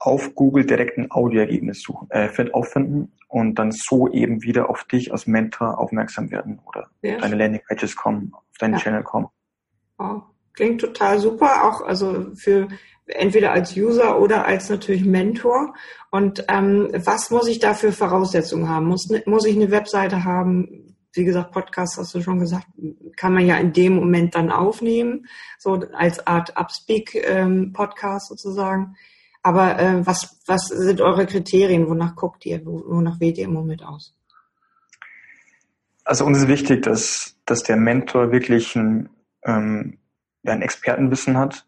auf 0.00 0.34
Google 0.34 0.66
direkt 0.66 0.98
ein 0.98 1.08
Audioergebnis 1.12 1.82
suchen, 1.82 2.08
äh, 2.10 2.28
auffinden 2.50 3.12
und 3.28 3.60
dann 3.60 3.70
so 3.70 4.08
eben 4.08 4.42
wieder 4.42 4.68
auf 4.68 4.82
dich 4.82 5.12
als 5.12 5.28
Mentor 5.28 5.78
aufmerksam 5.78 6.32
werden 6.32 6.58
oder 6.66 6.88
ja. 7.02 7.18
deine 7.18 7.36
Landingpages 7.36 7.94
kommen, 7.94 8.32
auf 8.34 8.58
deinen 8.58 8.74
ja. 8.74 8.80
Channel 8.80 9.04
kommen. 9.04 9.28
Wow. 9.98 10.24
Klingt 10.52 10.80
total 10.80 11.20
super, 11.20 11.62
auch 11.62 11.80
also 11.82 12.34
für 12.34 12.66
entweder 13.08 13.52
als 13.52 13.76
User 13.76 14.20
oder 14.20 14.46
als 14.46 14.68
natürlich 14.68 15.04
Mentor. 15.04 15.74
Und 16.10 16.44
ähm, 16.48 16.88
was 16.92 17.30
muss 17.30 17.48
ich 17.48 17.58
da 17.58 17.74
für 17.74 17.92
Voraussetzungen 17.92 18.68
haben? 18.68 18.86
Muss, 18.86 19.08
ne, 19.08 19.22
muss 19.26 19.46
ich 19.46 19.56
eine 19.56 19.70
Webseite 19.70 20.24
haben? 20.24 20.96
Wie 21.12 21.24
gesagt, 21.24 21.52
Podcast 21.52 21.98
hast 21.98 22.14
du 22.14 22.20
schon 22.20 22.38
gesagt, 22.38 22.66
kann 23.16 23.32
man 23.32 23.46
ja 23.46 23.56
in 23.56 23.72
dem 23.72 23.96
Moment 23.96 24.34
dann 24.34 24.50
aufnehmen, 24.50 25.26
so 25.58 25.82
als 25.92 26.24
Art 26.26 26.56
Upspeak-Podcast 26.56 28.30
ähm, 28.30 28.36
sozusagen. 28.36 28.96
Aber 29.42 29.78
äh, 29.78 30.06
was, 30.06 30.40
was 30.46 30.66
sind 30.66 31.00
eure 31.00 31.26
Kriterien? 31.26 31.88
Wonach 31.88 32.14
guckt 32.14 32.44
ihr? 32.44 32.64
Wonach 32.64 33.20
wählt 33.20 33.38
ihr 33.38 33.44
im 33.44 33.54
Moment 33.54 33.82
aus? 33.82 34.14
Also 36.04 36.24
uns 36.24 36.38
ist 36.38 36.48
wichtig, 36.48 36.82
dass, 36.82 37.36
dass 37.44 37.62
der 37.62 37.76
Mentor 37.76 38.32
wirklich 38.32 38.74
ein, 38.76 39.10
ähm, 39.44 39.98
ein 40.44 40.62
Expertenwissen 40.62 41.36
hat, 41.36 41.66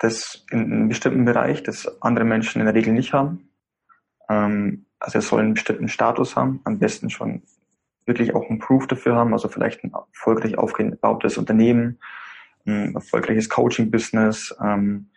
das 0.00 0.44
in 0.50 0.60
einem 0.60 0.88
bestimmten 0.88 1.24
Bereich, 1.24 1.62
das 1.62 2.02
andere 2.02 2.24
Menschen 2.24 2.60
in 2.60 2.66
der 2.66 2.74
Regel 2.74 2.92
nicht 2.92 3.12
haben. 3.12 3.50
Ähm, 4.28 4.86
also 4.98 5.18
er 5.18 5.22
soll 5.22 5.40
einen 5.40 5.54
bestimmten 5.54 5.88
Status 5.88 6.36
haben, 6.36 6.60
am 6.64 6.78
besten 6.78 7.10
schon 7.10 7.42
wirklich 8.06 8.34
auch 8.34 8.48
einen 8.48 8.58
Proof 8.58 8.86
dafür 8.86 9.14
haben, 9.14 9.32
also 9.32 9.48
vielleicht 9.48 9.84
ein 9.84 9.92
erfolgreich 9.92 10.58
aufgebautes 10.58 11.38
Unternehmen, 11.38 12.00
ein 12.66 12.94
erfolgreiches 12.94 13.48
Coaching-Business, 13.48 14.56
ähm, 14.62 15.10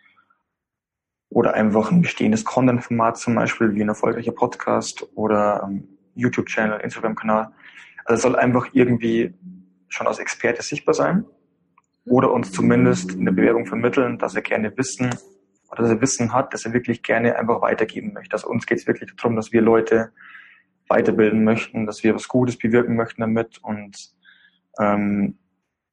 oder 1.30 1.54
einfach 1.54 1.90
ein 1.90 2.02
bestehendes 2.02 2.44
Content-Format 2.44 3.18
zum 3.18 3.34
Beispiel 3.34 3.74
wie 3.74 3.82
ein 3.82 3.88
erfolgreicher 3.88 4.32
Podcast 4.32 5.04
oder 5.16 5.64
ähm, 5.64 5.88
YouTube-Channel, 6.14 6.80
Instagram-Kanal. 6.80 7.50
Also 8.04 8.14
es 8.14 8.22
soll 8.22 8.36
einfach 8.36 8.68
irgendwie 8.72 9.34
schon 9.88 10.06
als 10.06 10.20
Experte 10.20 10.62
sichtbar 10.62 10.94
sein 10.94 11.24
oder 12.06 12.32
uns 12.32 12.52
zumindest 12.52 13.12
in 13.12 13.24
der 13.24 13.32
Bewerbung 13.32 13.66
vermitteln, 13.66 14.18
dass 14.18 14.34
er 14.34 14.42
gerne 14.42 14.76
Wissen 14.76 15.10
oder 15.70 15.82
dass 15.82 15.90
er 15.90 16.00
Wissen 16.00 16.32
hat, 16.32 16.52
dass 16.52 16.64
er 16.64 16.72
wirklich 16.72 17.02
gerne 17.02 17.36
einfach 17.36 17.62
weitergeben 17.62 18.12
möchte. 18.12 18.34
Also 18.34 18.48
uns 18.48 18.66
geht 18.66 18.78
es 18.78 18.86
wirklich 18.86 19.14
darum, 19.16 19.36
dass 19.36 19.52
wir 19.52 19.62
Leute 19.62 20.12
weiterbilden 20.88 21.44
möchten, 21.44 21.86
dass 21.86 22.04
wir 22.04 22.14
was 22.14 22.28
Gutes 22.28 22.58
bewirken 22.58 22.96
möchten 22.96 23.22
damit 23.22 23.58
und 23.62 23.96
ähm, 24.78 25.38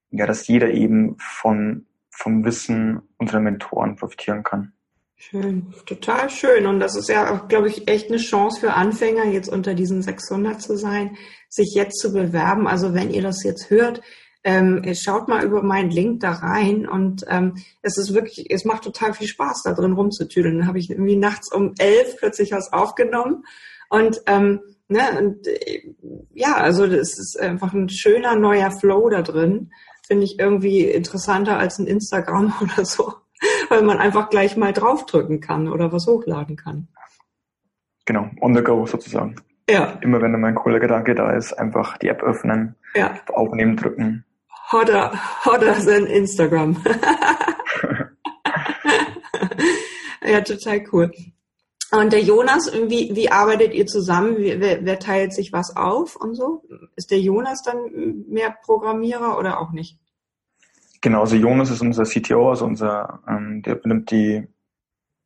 ja, 0.10 0.26
dass 0.26 0.48
jeder 0.48 0.72
eben 0.72 1.16
von 1.20 1.86
vom 2.10 2.44
Wissen 2.44 3.02
unserer 3.18 3.40
Mentoren 3.40 3.96
profitieren 3.96 4.44
kann. 4.44 4.74
Schön, 5.16 5.74
total 5.86 6.30
schön. 6.30 6.66
Und 6.66 6.80
das 6.80 6.98
ist 6.98 7.08
ja 7.08 7.38
glaube 7.48 7.70
ich, 7.70 7.88
echt 7.88 8.10
eine 8.10 8.18
Chance 8.18 8.60
für 8.60 8.74
Anfänger, 8.74 9.26
jetzt 9.26 9.48
unter 9.48 9.76
diesen 9.76 10.02
600 10.02 10.62
zu 10.62 10.76
sein, 10.76 11.16
sich 11.48 11.74
jetzt 11.76 12.00
zu 12.00 12.12
bewerben. 12.12 12.68
Also 12.68 12.94
wenn 12.94 13.12
ihr 13.12 13.22
das 13.22 13.44
jetzt 13.44 13.70
hört, 13.70 14.02
ähm, 14.44 14.84
schaut 14.94 15.28
mal 15.28 15.44
über 15.44 15.62
meinen 15.62 15.92
Link 15.92 16.22
da 16.22 16.32
rein 16.32 16.88
und 16.88 17.26
ähm, 17.30 17.56
es 17.82 17.98
ist 17.98 18.14
wirklich, 18.14 18.50
es 18.50 18.66
macht 18.66 18.84
total 18.84 19.14
viel 19.14 19.28
Spaß, 19.28 19.64
da 19.64 19.74
drin 19.74 19.94
rumzutüdeln. 19.94 20.60
Dann 20.60 20.68
habe 20.68 20.80
ich 20.80 20.90
irgendwie 20.90 21.16
nachts 21.16 21.52
um 21.52 21.74
elf 21.78 22.18
plötzlich 22.18 22.52
was 22.52 22.74
aufgenommen 22.74 23.44
und 23.90 24.22
ähm, 24.28 24.62
ne, 24.88 25.02
und 25.20 25.48
äh, 25.48 25.94
ja, 26.34 26.56
also 26.56 26.88
das 26.88 27.20
ist 27.20 27.40
einfach 27.40 27.74
ein 27.74 27.90
schöner 27.90 28.36
neuer 28.36 28.72
Flow 28.72 29.10
da 29.10 29.22
drin. 29.22 29.72
Finde 30.08 30.24
ich 30.26 30.40
irgendwie 30.40 30.86
interessanter 30.86 31.58
als 31.58 31.78
ein 31.80 31.88
Instagram 31.88 32.54
oder 32.62 32.86
so 32.86 33.14
weil 33.70 33.84
man 33.84 33.98
einfach 33.98 34.30
gleich 34.30 34.58
mal 34.58 34.74
draufdrücken 34.74 35.40
kann 35.40 35.68
oder 35.68 35.92
was 35.92 36.08
hochladen 36.08 36.56
kann. 36.56 36.88
Genau, 38.06 38.30
on 38.42 38.56
the 38.56 38.62
go 38.62 38.86
sozusagen. 38.86 39.36
Ja. 39.70 39.98
Immer 40.02 40.22
wenn 40.22 40.40
mein 40.40 40.56
cooler 40.56 40.80
Gedanke 40.80 41.16
da 41.16 41.32
ist, 41.32 41.54
einfach 41.54 41.98
die 41.98 42.10
App 42.10 42.24
öffnen, 42.24 42.76
ja. 42.96 43.20
aufnehmen 43.32 43.78
drücken. 43.78 44.26
Hotter, 44.72 45.12
hotter 45.46 45.74
than 45.86 46.06
Instagram. 46.06 46.82
ja, 50.24 50.42
total 50.42 50.84
cool. 50.92 51.12
Und 51.92 52.14
der 52.14 52.22
Jonas, 52.22 52.72
wie, 52.88 53.14
wie 53.14 53.30
arbeitet 53.30 53.74
ihr 53.74 53.86
zusammen? 53.86 54.38
Wer, 54.38 54.86
wer 54.86 55.00
teilt 55.00 55.34
sich 55.34 55.52
was 55.52 55.76
auf 55.76 56.16
und 56.16 56.36
so? 56.36 56.64
Ist 56.96 57.12
der 57.12 57.20
Jonas 57.20 57.64
dann 57.64 58.24
mehr 58.30 58.56
Programmierer 58.64 59.38
oder 59.38 59.60
auch 59.60 59.74
nicht? 59.74 60.00
Genau, 61.02 61.22
also 61.22 61.36
Jonas 61.36 61.70
ist 61.70 61.82
unser 61.82 62.04
CTO, 62.04 62.52
also 62.52 62.66
unser, 62.66 63.22
ähm, 63.28 63.62
der 63.64 63.78
übernimmt 63.78 64.12
die, 64.12 64.48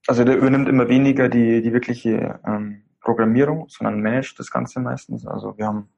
also 0.08 0.24
der 0.24 0.38
übernimmt 0.38 0.70
immer 0.70 0.88
weniger 0.88 1.30
die, 1.30 1.62
die 1.62 1.74
wirkliche 1.74 2.40
ähm, 2.48 2.84
Programmierung, 3.02 3.68
sondern 3.70 4.02
managt 4.02 4.40
das 4.40 4.50
Ganze 4.50 4.80
meistens. 4.80 5.28
Also 5.28 5.56
wir 5.58 5.68
haben, 5.68 5.90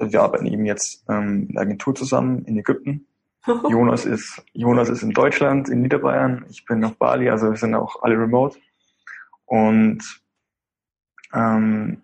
wir 0.00 0.22
arbeiten 0.22 0.46
eben 0.46 0.66
jetzt 0.66 1.04
ähm, 1.08 1.46
in 1.48 1.54
der 1.54 1.62
Agentur 1.62 1.94
zusammen 1.94 2.44
in 2.44 2.58
Ägypten. 2.58 3.06
Jonas 3.68 4.06
ist, 4.06 4.42
Jonas 4.52 4.88
ist 4.88 5.02
in 5.02 5.10
Deutschland, 5.10 5.68
in 5.68 5.82
Niederbayern. 5.82 6.46
Ich 6.48 6.64
bin 6.64 6.82
auf 6.84 6.96
Bali, 6.96 7.28
also 7.28 7.50
wir 7.50 7.56
sind 7.56 7.74
auch 7.74 8.02
alle 8.02 8.18
remote. 8.18 8.58
Und 9.44 10.02
ähm, 11.34 12.02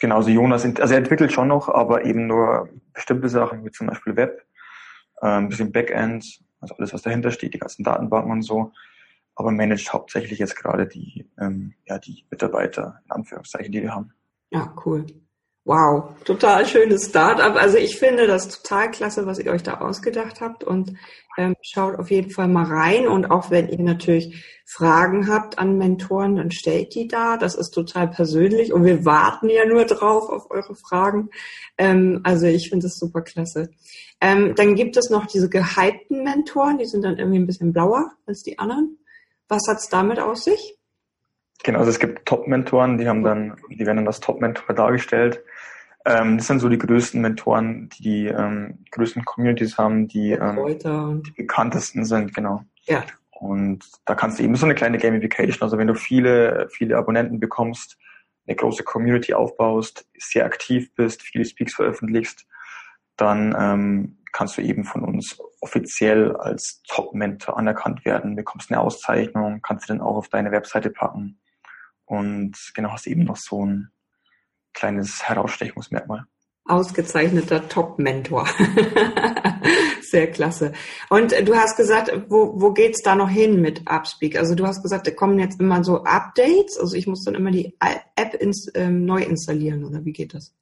genauso 0.00 0.30
Jonas, 0.30 0.64
also 0.64 0.92
er 0.92 0.98
entwickelt 0.98 1.32
schon 1.32 1.48
noch, 1.48 1.68
aber 1.68 2.04
eben 2.04 2.26
nur 2.26 2.68
bestimmte 2.92 3.28
Sachen, 3.28 3.64
wie 3.64 3.70
zum 3.70 3.86
Beispiel 3.86 4.16
Web 4.16 4.44
äh, 5.22 5.26
ein 5.28 5.48
bisschen 5.48 5.72
Backend, 5.72 6.40
also 6.60 6.74
alles, 6.76 6.92
was 6.92 7.02
dahinter 7.02 7.30
steht, 7.30 7.54
die 7.54 7.58
ganzen 7.58 7.84
Datenbanken 7.84 8.32
und 8.32 8.42
so, 8.42 8.72
aber 9.36 9.50
managt 9.50 9.92
hauptsächlich 9.92 10.38
jetzt 10.38 10.56
gerade 10.56 10.86
die, 10.86 11.30
ähm, 11.38 11.74
ja, 11.86 11.98
die 11.98 12.26
Mitarbeiter, 12.30 13.00
in 13.04 13.10
Anführungszeichen, 13.12 13.72
die 13.72 13.82
wir 13.82 13.94
haben. 13.94 14.12
Ja, 14.50 14.74
cool. 14.84 15.06
Wow, 15.66 16.10
total 16.24 16.66
schönes 16.66 17.06
Startup. 17.06 17.56
Also 17.56 17.78
ich 17.78 17.98
finde 17.98 18.26
das 18.26 18.48
total 18.48 18.90
klasse, 18.90 19.24
was 19.24 19.38
ihr 19.38 19.50
euch 19.50 19.62
da 19.62 19.80
ausgedacht 19.80 20.42
habt 20.42 20.62
und 20.62 20.92
ähm, 21.38 21.56
schaut 21.62 21.98
auf 21.98 22.10
jeden 22.10 22.30
Fall 22.30 22.48
mal 22.48 22.66
rein. 22.66 23.08
Und 23.08 23.30
auch 23.30 23.50
wenn 23.50 23.70
ihr 23.70 23.82
natürlich 23.82 24.44
Fragen 24.66 25.26
habt 25.26 25.58
an 25.58 25.78
Mentoren, 25.78 26.36
dann 26.36 26.50
stellt 26.50 26.94
die 26.94 27.08
da. 27.08 27.38
Das 27.38 27.54
ist 27.54 27.70
total 27.70 28.08
persönlich 28.08 28.74
und 28.74 28.84
wir 28.84 29.06
warten 29.06 29.48
ja 29.48 29.64
nur 29.64 29.86
drauf 29.86 30.28
auf 30.28 30.50
eure 30.50 30.74
Fragen. 30.74 31.30
Ähm, 31.78 32.20
also 32.24 32.46
ich 32.46 32.68
finde 32.68 32.84
das 32.86 32.98
super 32.98 33.22
klasse. 33.22 33.70
Ähm, 34.20 34.54
dann 34.56 34.74
gibt 34.74 34.98
es 34.98 35.08
noch 35.08 35.24
diese 35.24 35.48
gehypten 35.48 36.24
Mentoren, 36.24 36.76
die 36.76 36.86
sind 36.86 37.02
dann 37.06 37.16
irgendwie 37.16 37.38
ein 37.38 37.46
bisschen 37.46 37.72
blauer 37.72 38.12
als 38.26 38.42
die 38.42 38.58
anderen. 38.58 38.98
Was 39.48 39.62
hat's 39.66 39.88
damit 39.88 40.18
aus 40.18 40.44
sich? 40.44 40.76
Genau, 41.62 41.78
also 41.78 41.90
es 41.90 41.98
gibt 41.98 42.26
Top-Mentoren, 42.26 42.98
die 42.98 43.08
haben 43.08 43.22
dann, 43.22 43.56
die 43.70 43.86
werden 43.86 43.98
dann 43.98 44.06
als 44.06 44.20
Top-Mentor 44.20 44.74
dargestellt. 44.74 45.42
Ähm, 46.04 46.36
das 46.36 46.46
sind 46.46 46.58
so 46.58 46.68
die 46.68 46.78
größten 46.78 47.20
Mentoren, 47.20 47.88
die 47.88 48.02
die 48.02 48.26
ähm, 48.26 48.84
größten 48.90 49.24
Communities 49.24 49.78
haben, 49.78 50.06
die, 50.06 50.32
ähm, 50.32 51.22
die 51.22 51.30
bekanntesten 51.30 52.04
sind, 52.04 52.34
genau. 52.34 52.64
Ja. 52.82 53.04
Und 53.30 53.84
da 54.04 54.14
kannst 54.14 54.38
du 54.38 54.42
eben 54.42 54.56
so 54.56 54.66
eine 54.66 54.74
kleine 54.74 54.98
Gamification, 54.98 55.62
also 55.62 55.78
wenn 55.78 55.86
du 55.86 55.94
viele, 55.94 56.68
viele 56.70 56.96
Abonnenten 56.96 57.40
bekommst, 57.40 57.98
eine 58.46 58.56
große 58.56 58.84
Community 58.84 59.32
aufbaust, 59.32 60.06
sehr 60.18 60.44
aktiv 60.44 60.94
bist, 60.94 61.22
viele 61.22 61.46
Speaks 61.46 61.74
veröffentlichst, 61.74 62.46
dann 63.16 63.56
ähm, 63.58 64.18
kannst 64.32 64.58
du 64.58 64.62
eben 64.62 64.84
von 64.84 65.02
uns 65.02 65.38
offiziell 65.60 66.36
als 66.36 66.82
Top-Mentor 66.88 67.56
anerkannt 67.56 68.04
werden, 68.04 68.36
bekommst 68.36 68.70
eine 68.70 68.80
Auszeichnung, 68.80 69.60
kannst 69.62 69.88
du 69.88 69.94
dann 69.94 70.02
auch 70.02 70.16
auf 70.16 70.28
deine 70.28 70.52
Webseite 70.52 70.90
packen 70.90 71.38
und 72.06 72.56
genau 72.74 72.90
hast 72.90 73.06
eben 73.06 73.24
noch 73.24 73.36
so 73.36 73.64
ein 73.64 73.90
kleines 74.72 75.28
Herausstechungsmerkmal. 75.28 76.24
Ausgezeichneter 76.66 77.68
Top-Mentor. 77.68 78.48
Sehr 80.00 80.30
klasse. 80.30 80.72
Und 81.10 81.32
du 81.46 81.54
hast 81.54 81.76
gesagt, 81.76 82.12
wo, 82.28 82.60
wo 82.60 82.72
geht's 82.72 83.02
da 83.02 83.14
noch 83.14 83.28
hin 83.28 83.60
mit 83.60 83.82
Upspeak? 83.90 84.36
Also 84.38 84.54
du 84.54 84.66
hast 84.66 84.82
gesagt, 84.82 85.06
da 85.06 85.10
kommen 85.10 85.38
jetzt 85.38 85.60
immer 85.60 85.82
so 85.84 86.04
Updates. 86.04 86.78
Also 86.78 86.96
ich 86.96 87.06
muss 87.06 87.24
dann 87.24 87.34
immer 87.34 87.50
die 87.50 87.76
App 87.80 88.34
ins, 88.34 88.70
ähm, 88.74 89.04
neu 89.04 89.22
installieren 89.22 89.84
oder 89.84 90.04
wie 90.04 90.12
geht 90.12 90.34
das? 90.34 90.54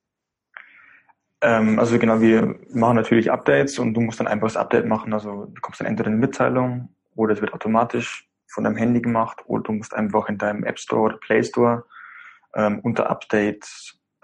Ähm, 1.40 1.78
also 1.78 1.98
genau, 1.98 2.20
wir 2.20 2.56
machen 2.72 2.96
natürlich 2.96 3.30
Updates 3.30 3.78
und 3.78 3.94
du 3.94 4.00
musst 4.00 4.20
dann 4.20 4.28
einfach 4.28 4.48
das 4.48 4.56
Update 4.56 4.86
machen. 4.86 5.12
Also 5.12 5.44
du 5.44 5.52
bekommst 5.52 5.80
dann 5.80 5.88
entweder 5.88 6.08
eine 6.08 6.18
Mitteilung 6.18 6.88
oder 7.14 7.34
es 7.34 7.40
wird 7.40 7.52
automatisch 7.52 8.28
von 8.52 8.64
deinem 8.64 8.76
Handy 8.76 9.00
gemacht 9.00 9.42
oder 9.46 9.62
du 9.62 9.72
musst 9.72 9.94
einfach 9.94 10.28
in 10.28 10.38
deinem 10.38 10.64
App 10.64 10.78
Store 10.78 11.02
oder 11.02 11.16
Play 11.16 11.42
Store 11.42 11.84
ähm, 12.54 12.80
unter 12.80 13.08
Update 13.08 13.66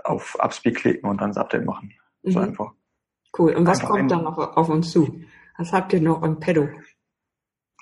auf 0.04 0.36
Upspeak 0.38 0.76
klicken 0.76 1.08
und 1.08 1.20
dann 1.20 1.30
das 1.30 1.38
Update 1.38 1.64
machen. 1.64 1.94
Mhm. 2.22 2.30
So 2.30 2.40
einfach. 2.40 2.72
Cool. 3.36 3.54
Und 3.54 3.66
was 3.66 3.80
kommt 3.80 4.10
dann 4.10 4.24
noch 4.24 4.38
auf 4.38 4.68
uns 4.68 4.90
zu? 4.90 5.22
Was 5.56 5.72
habt 5.72 5.92
ihr 5.92 6.00
noch 6.00 6.22
im 6.22 6.38
Pedo? 6.38 6.68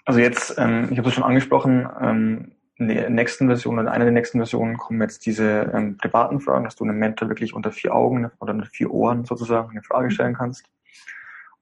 Also 0.04 0.20
jetzt, 0.20 0.56
ähm, 0.58 0.88
ich 0.90 0.98
habe 0.98 1.08
es 1.08 1.14
schon 1.14 1.24
angesprochen, 1.24 1.88
ähm, 2.00 2.52
in 2.78 2.88
der 2.88 3.10
nächsten 3.10 3.46
Version 3.46 3.78
oder 3.78 3.90
einer 3.90 4.04
der 4.04 4.12
nächsten 4.12 4.38
Versionen 4.38 4.76
kommen 4.76 5.00
jetzt 5.00 5.24
diese 5.24 5.72
ähm, 5.74 5.96
privaten 5.96 6.40
Fragen, 6.40 6.64
dass 6.64 6.76
du 6.76 6.84
einem 6.84 6.98
Mentor 6.98 7.28
wirklich 7.28 7.54
unter 7.54 7.72
vier 7.72 7.94
Augen 7.94 8.30
oder 8.38 8.52
unter 8.52 8.66
vier 8.66 8.90
Ohren 8.90 9.24
sozusagen 9.24 9.70
eine 9.70 9.82
Frage 9.82 10.10
stellen 10.10 10.34
kannst. 10.34 10.64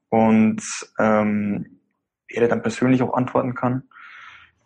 Und 0.09 0.63
ähm, 0.99 1.81
er 2.29 2.43
dir 2.43 2.49
dann 2.49 2.63
persönlich 2.63 3.03
auch 3.03 3.15
antworten 3.15 3.55
kann. 3.55 3.85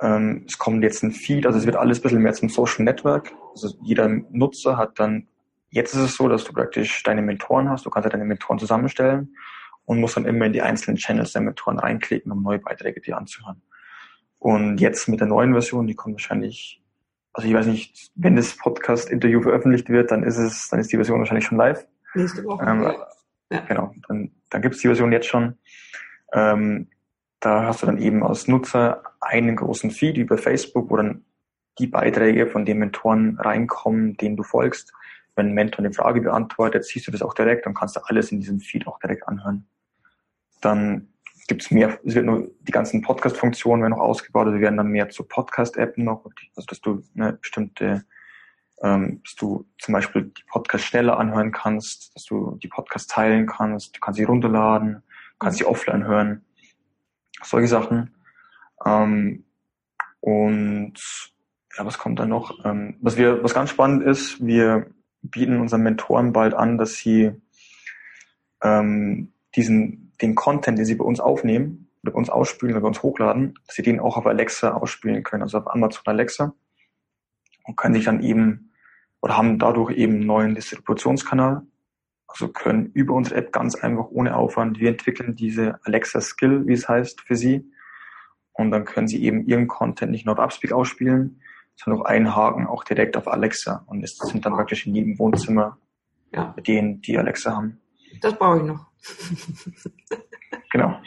Ähm, 0.00 0.44
es 0.46 0.58
kommt 0.58 0.82
jetzt 0.82 1.02
ein 1.02 1.12
Feed, 1.12 1.46
also 1.46 1.58
es 1.58 1.66
wird 1.66 1.76
alles 1.76 1.98
ein 1.98 2.02
bisschen 2.02 2.22
mehr 2.22 2.32
zum 2.32 2.48
Social 2.48 2.84
Network. 2.84 3.32
Also 3.50 3.76
jeder 3.82 4.08
Nutzer 4.08 4.76
hat 4.76 4.98
dann, 4.98 5.26
jetzt 5.70 5.94
ist 5.94 6.00
es 6.00 6.16
so, 6.16 6.28
dass 6.28 6.44
du 6.44 6.52
praktisch 6.52 7.02
deine 7.02 7.22
Mentoren 7.22 7.68
hast, 7.68 7.84
du 7.84 7.90
kannst 7.90 8.04
ja 8.04 8.10
deine 8.10 8.24
Mentoren 8.24 8.58
zusammenstellen 8.58 9.34
und 9.84 10.00
musst 10.00 10.16
dann 10.16 10.26
immer 10.26 10.46
in 10.46 10.52
die 10.52 10.62
einzelnen 10.62 10.96
Channels 10.96 11.32
der 11.32 11.42
Mentoren 11.42 11.78
reinklicken, 11.78 12.30
um 12.30 12.42
neue 12.42 12.58
Beiträge 12.58 13.00
dir 13.00 13.16
anzuhören. 13.16 13.62
Und 14.38 14.80
jetzt 14.80 15.08
mit 15.08 15.20
der 15.20 15.26
neuen 15.26 15.52
Version, 15.52 15.86
die 15.86 15.94
kommt 15.94 16.14
wahrscheinlich, 16.14 16.80
also 17.32 17.48
ich 17.48 17.54
weiß 17.54 17.66
nicht, 17.66 18.12
wenn 18.14 18.36
das 18.36 18.56
Podcast-Interview 18.56 19.42
veröffentlicht 19.42 19.88
wird, 19.88 20.12
dann 20.12 20.22
ist 20.22 20.36
es, 20.36 20.68
dann 20.68 20.78
ist 20.78 20.92
die 20.92 20.96
Version 20.96 21.18
wahrscheinlich 21.18 21.46
schon 21.46 21.58
live. 21.58 21.84
Nächste 22.14 22.44
Woche. 22.44 22.64
Ähm, 22.64 22.92
ja. 23.50 23.60
Genau, 23.66 23.94
dann, 24.06 24.30
dann 24.50 24.62
gibt 24.62 24.76
es 24.76 24.80
die 24.80 24.88
Version 24.88 25.10
jetzt 25.10 25.26
schon. 25.26 25.58
Ähm, 26.32 26.88
da 27.40 27.66
hast 27.66 27.82
du 27.82 27.86
dann 27.86 27.98
eben 27.98 28.24
als 28.24 28.48
Nutzer 28.48 29.02
einen 29.20 29.56
großen 29.56 29.90
Feed 29.90 30.16
über 30.16 30.38
Facebook, 30.38 30.90
wo 30.90 30.96
dann 30.96 31.24
die 31.78 31.86
Beiträge 31.86 32.48
von 32.48 32.64
den 32.64 32.78
Mentoren 32.78 33.38
reinkommen, 33.38 34.16
denen 34.16 34.36
du 34.36 34.42
folgst. 34.42 34.92
Wenn 35.36 35.48
ein 35.48 35.54
Mentor 35.54 35.84
eine 35.84 35.94
Frage 35.94 36.20
beantwortet, 36.20 36.84
siehst 36.84 37.06
du 37.06 37.12
das 37.12 37.22
auch 37.22 37.34
direkt 37.34 37.66
und 37.66 37.74
kannst 37.74 37.94
du 37.94 38.00
alles 38.04 38.32
in 38.32 38.40
diesem 38.40 38.58
Feed 38.58 38.88
auch 38.88 38.98
direkt 38.98 39.28
anhören. 39.28 39.68
Dann 40.60 41.08
gibt's 41.46 41.70
mehr, 41.70 42.00
es 42.04 42.16
wird 42.16 42.26
nur 42.26 42.50
die 42.60 42.72
ganzen 42.72 43.02
Podcast-Funktionen 43.02 43.82
werden 43.82 43.92
noch 43.92 44.04
ausgebaut, 44.04 44.46
also 44.46 44.58
wir 44.58 44.62
werden 44.62 44.76
dann 44.76 44.88
mehr 44.88 45.08
zur 45.08 45.28
Podcast-App 45.28 45.96
noch, 45.96 46.24
also 46.56 46.66
dass 46.66 46.80
du 46.80 47.04
eine 47.14 47.34
bestimmte, 47.34 48.04
ähm, 48.82 49.22
dass 49.22 49.36
du 49.36 49.64
zum 49.78 49.92
Beispiel 49.92 50.24
die 50.24 50.42
Podcast 50.48 50.84
schneller 50.84 51.18
anhören 51.18 51.52
kannst, 51.52 52.14
dass 52.16 52.24
du 52.24 52.58
die 52.60 52.68
Podcast 52.68 53.10
teilen 53.10 53.46
kannst, 53.46 53.96
du 53.96 54.00
kannst 54.00 54.18
sie 54.18 54.24
runterladen, 54.24 55.04
kannst 55.38 55.58
sie 55.58 55.64
offline 55.64 56.04
hören 56.04 56.44
solche 57.42 57.68
Sachen. 57.68 58.14
Ähm, 58.84 59.44
und 60.20 60.94
ja, 61.76 61.86
was 61.86 61.98
kommt 61.98 62.18
da 62.18 62.26
noch? 62.26 62.64
Ähm, 62.64 62.96
was 63.00 63.16
wir, 63.16 63.42
was 63.42 63.54
ganz 63.54 63.70
spannend 63.70 64.02
ist, 64.02 64.44
wir 64.44 64.86
bieten 65.22 65.60
unseren 65.60 65.82
Mentoren 65.82 66.32
bald 66.32 66.54
an, 66.54 66.78
dass 66.78 66.96
sie 66.96 67.32
ähm, 68.62 69.32
diesen, 69.54 70.12
den 70.20 70.34
Content, 70.34 70.78
den 70.78 70.84
sie 70.84 70.94
bei 70.94 71.04
uns 71.04 71.20
aufnehmen, 71.20 71.90
bei 72.02 72.12
uns 72.12 72.30
ausspielen 72.30 72.74
oder 72.74 72.82
bei 72.82 72.88
uns 72.88 73.02
hochladen, 73.02 73.58
dass 73.66 73.76
sie 73.76 73.82
den 73.82 74.00
auch 74.00 74.16
auf 74.16 74.26
Alexa 74.26 74.72
ausspielen 74.72 75.22
können, 75.22 75.42
also 75.42 75.58
auf 75.58 75.72
Amazon 75.72 76.02
Alexa 76.06 76.54
und 77.64 77.76
können 77.76 77.94
sich 77.94 78.04
dann 78.04 78.22
eben 78.22 78.72
oder 79.20 79.36
haben 79.36 79.58
dadurch 79.58 79.96
eben 79.96 80.14
einen 80.14 80.26
neuen 80.26 80.54
Distributionskanal 80.54 81.62
also 82.28 82.48
können 82.48 82.90
über 82.92 83.14
unsere 83.14 83.36
App 83.36 83.52
ganz 83.52 83.74
einfach 83.74 84.06
ohne 84.10 84.36
Aufwand, 84.36 84.78
wir 84.78 84.90
entwickeln 84.90 85.34
diese 85.34 85.80
Alexa 85.84 86.20
Skill, 86.20 86.66
wie 86.66 86.74
es 86.74 86.88
heißt, 86.88 87.22
für 87.22 87.36
sie. 87.36 87.72
Und 88.52 88.70
dann 88.70 88.84
können 88.84 89.08
sie 89.08 89.22
eben 89.24 89.46
ihren 89.46 89.66
Content 89.66 90.12
nicht 90.12 90.26
nur 90.26 90.38
auf 90.38 90.44
Upspeak 90.44 90.72
ausspielen, 90.72 91.40
sondern 91.76 92.02
auch 92.02 92.06
einhaken, 92.06 92.66
auch 92.66 92.84
direkt 92.84 93.16
auf 93.16 93.28
Alexa. 93.28 93.84
Und 93.86 94.02
es 94.02 94.16
sind 94.16 94.44
dann 94.44 94.52
praktisch 94.52 94.86
in 94.86 94.94
jedem 94.94 95.18
Wohnzimmer 95.18 95.78
ja. 96.32 96.54
denen, 96.66 97.00
die 97.00 97.16
Alexa 97.16 97.52
haben. 97.52 97.80
Das 98.20 98.36
brauche 98.36 98.58
ich 98.58 98.64
noch. 98.64 98.87
genau. 100.72 101.00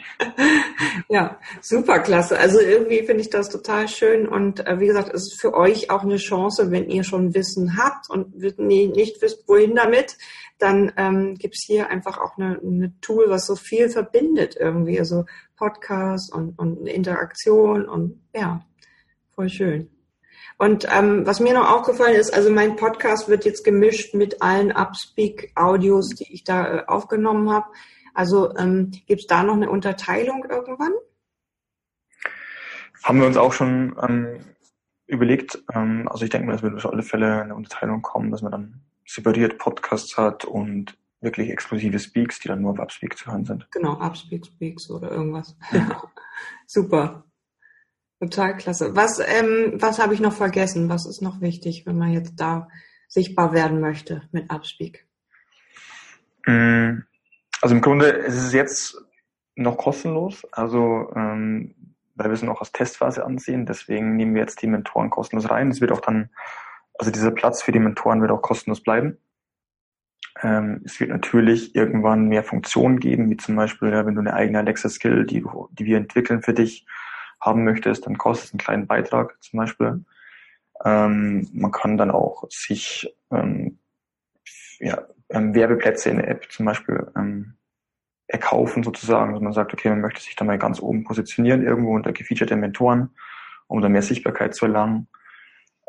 Ja, 1.08 1.38
super 1.60 2.00
klasse. 2.00 2.38
Also 2.38 2.60
irgendwie 2.60 3.02
finde 3.02 3.22
ich 3.22 3.30
das 3.30 3.48
total 3.48 3.88
schön 3.88 4.26
und 4.26 4.66
äh, 4.66 4.80
wie 4.80 4.86
gesagt, 4.86 5.12
es 5.14 5.32
ist 5.32 5.40
für 5.40 5.54
euch 5.54 5.90
auch 5.90 6.02
eine 6.02 6.16
Chance, 6.16 6.70
wenn 6.70 6.88
ihr 6.88 7.04
schon 7.04 7.34
Wissen 7.34 7.76
habt 7.76 8.10
und 8.10 8.36
nicht 8.36 9.22
wisst, 9.22 9.48
wohin 9.48 9.74
damit, 9.74 10.16
dann 10.58 10.92
ähm, 10.96 11.34
gibt 11.34 11.54
es 11.54 11.64
hier 11.66 11.90
einfach 11.90 12.18
auch 12.18 12.38
eine, 12.38 12.60
eine 12.60 12.92
Tool, 13.00 13.24
was 13.28 13.46
so 13.46 13.56
viel 13.56 13.88
verbindet 13.88 14.56
irgendwie, 14.58 14.98
also 14.98 15.24
Podcasts 15.56 16.32
und, 16.32 16.58
und 16.58 16.86
Interaktion 16.86 17.88
und 17.88 18.20
ja, 18.34 18.64
voll 19.34 19.48
schön. 19.48 19.91
Und 20.62 20.86
ähm, 20.92 21.26
was 21.26 21.40
mir 21.40 21.54
noch 21.54 21.68
aufgefallen 21.68 22.14
ist, 22.14 22.32
also 22.32 22.48
mein 22.48 22.76
Podcast 22.76 23.28
wird 23.28 23.44
jetzt 23.44 23.64
gemischt 23.64 24.14
mit 24.14 24.42
allen 24.42 24.70
Upspeak-Audios, 24.70 26.10
die 26.10 26.32
ich 26.32 26.44
da 26.44 26.76
äh, 26.76 26.84
aufgenommen 26.86 27.50
habe. 27.50 27.66
Also 28.14 28.56
ähm, 28.56 28.92
gibt 29.08 29.22
es 29.22 29.26
da 29.26 29.42
noch 29.42 29.56
eine 29.56 29.68
Unterteilung 29.68 30.46
irgendwann? 30.48 30.92
Haben 33.02 33.18
wir 33.18 33.26
uns 33.26 33.36
auch 33.36 33.52
schon 33.52 33.96
ähm, 34.08 34.38
überlegt. 35.08 35.64
Ähm, 35.74 36.06
also 36.08 36.22
ich 36.22 36.30
denke 36.30 36.46
mal, 36.46 36.54
es 36.54 36.62
wird 36.62 36.76
auf 36.76 36.92
alle 36.92 37.02
Fälle 37.02 37.42
eine 37.42 37.56
Unterteilung 37.56 38.00
kommen, 38.00 38.30
dass 38.30 38.42
man 38.42 38.52
dann 38.52 38.82
separiert 39.04 39.58
Podcasts 39.58 40.16
hat 40.16 40.44
und 40.44 40.96
wirklich 41.20 41.50
exklusive 41.50 41.98
Speaks, 41.98 42.38
die 42.38 42.46
dann 42.46 42.62
nur 42.62 42.70
auf 42.70 42.78
Upspeak 42.78 43.18
zu 43.18 43.32
hören 43.32 43.44
sind. 43.44 43.66
Genau, 43.72 43.94
Upspeak 44.00 44.46
Speaks 44.46 44.88
oder 44.90 45.10
irgendwas. 45.10 45.56
Ja. 45.72 46.04
Super. 46.68 47.24
Total 48.22 48.56
klasse. 48.56 48.94
Was, 48.94 49.18
ähm, 49.18 49.72
was 49.82 49.98
habe 49.98 50.14
ich 50.14 50.20
noch 50.20 50.32
vergessen? 50.32 50.88
Was 50.88 51.06
ist 51.06 51.22
noch 51.22 51.40
wichtig, 51.40 51.86
wenn 51.86 51.98
man 51.98 52.12
jetzt 52.12 52.36
da 52.36 52.68
sichtbar 53.08 53.52
werden 53.52 53.80
möchte 53.80 54.22
mit 54.30 54.48
Upspeak? 54.48 55.08
Mm, 56.46 57.00
also 57.60 57.74
im 57.74 57.80
Grunde 57.80 58.06
ist 58.06 58.36
es 58.36 58.52
jetzt 58.52 58.96
noch 59.56 59.76
kostenlos, 59.76 60.46
also 60.52 61.10
ähm, 61.16 61.74
weil 62.14 62.28
wir 62.28 62.34
es 62.34 62.44
noch 62.44 62.60
als 62.60 62.70
Testphase 62.70 63.26
ansehen. 63.26 63.66
Deswegen 63.66 64.14
nehmen 64.14 64.36
wir 64.36 64.42
jetzt 64.42 64.62
die 64.62 64.68
Mentoren 64.68 65.10
kostenlos 65.10 65.50
rein. 65.50 65.72
Es 65.72 65.80
wird 65.80 65.90
auch 65.90 66.00
dann, 66.00 66.30
also 67.00 67.10
dieser 67.10 67.32
Platz 67.32 67.60
für 67.60 67.72
die 67.72 67.80
Mentoren 67.80 68.20
wird 68.20 68.30
auch 68.30 68.40
kostenlos 68.40 68.84
bleiben. 68.84 69.18
Ähm, 70.40 70.82
es 70.84 71.00
wird 71.00 71.10
natürlich 71.10 71.74
irgendwann 71.74 72.28
mehr 72.28 72.44
Funktionen 72.44 73.00
geben, 73.00 73.28
wie 73.30 73.36
zum 73.36 73.56
Beispiel, 73.56 73.90
ja, 73.90 74.06
wenn 74.06 74.14
du 74.14 74.20
eine 74.20 74.34
eigene 74.34 74.60
Alexa-Skill, 74.60 75.26
die, 75.26 75.44
die 75.72 75.84
wir 75.86 75.96
entwickeln 75.96 76.40
für 76.40 76.54
dich, 76.54 76.86
haben 77.42 77.64
möchtest, 77.64 78.06
dann 78.06 78.16
kostet 78.16 78.46
es 78.46 78.52
einen 78.52 78.60
kleinen 78.60 78.86
Beitrag 78.86 79.36
zum 79.42 79.58
Beispiel. 79.58 80.04
Ähm, 80.84 81.48
man 81.52 81.72
kann 81.72 81.98
dann 81.98 82.10
auch 82.10 82.44
sich 82.48 83.14
ähm, 83.30 83.78
ja, 84.78 85.02
ähm, 85.28 85.54
Werbeplätze 85.54 86.10
in 86.10 86.16
der 86.16 86.28
App 86.28 86.50
zum 86.50 86.66
Beispiel 86.66 87.10
ähm, 87.16 87.54
erkaufen 88.28 88.82
sozusagen. 88.82 89.32
Also 89.32 89.42
man 89.42 89.52
sagt, 89.52 89.72
okay, 89.72 89.90
man 89.90 90.00
möchte 90.00 90.22
sich 90.22 90.36
da 90.36 90.44
mal 90.44 90.58
ganz 90.58 90.80
oben 90.80 91.04
positionieren, 91.04 91.64
irgendwo 91.64 91.94
unter 91.94 92.12
gefeaturte 92.12 92.56
Mentoren, 92.56 93.10
um 93.66 93.82
da 93.82 93.88
mehr 93.88 94.02
Sichtbarkeit 94.02 94.54
zu 94.54 94.66
erlangen. 94.66 95.08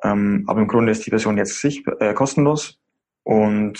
Ähm, 0.03 0.45
aber 0.47 0.61
im 0.61 0.67
Grunde 0.67 0.91
ist 0.91 1.05
die 1.05 1.11
Version 1.11 1.37
jetzt 1.37 1.61
sich, 1.61 1.85
äh, 1.99 2.13
kostenlos 2.13 2.81
und 3.23 3.79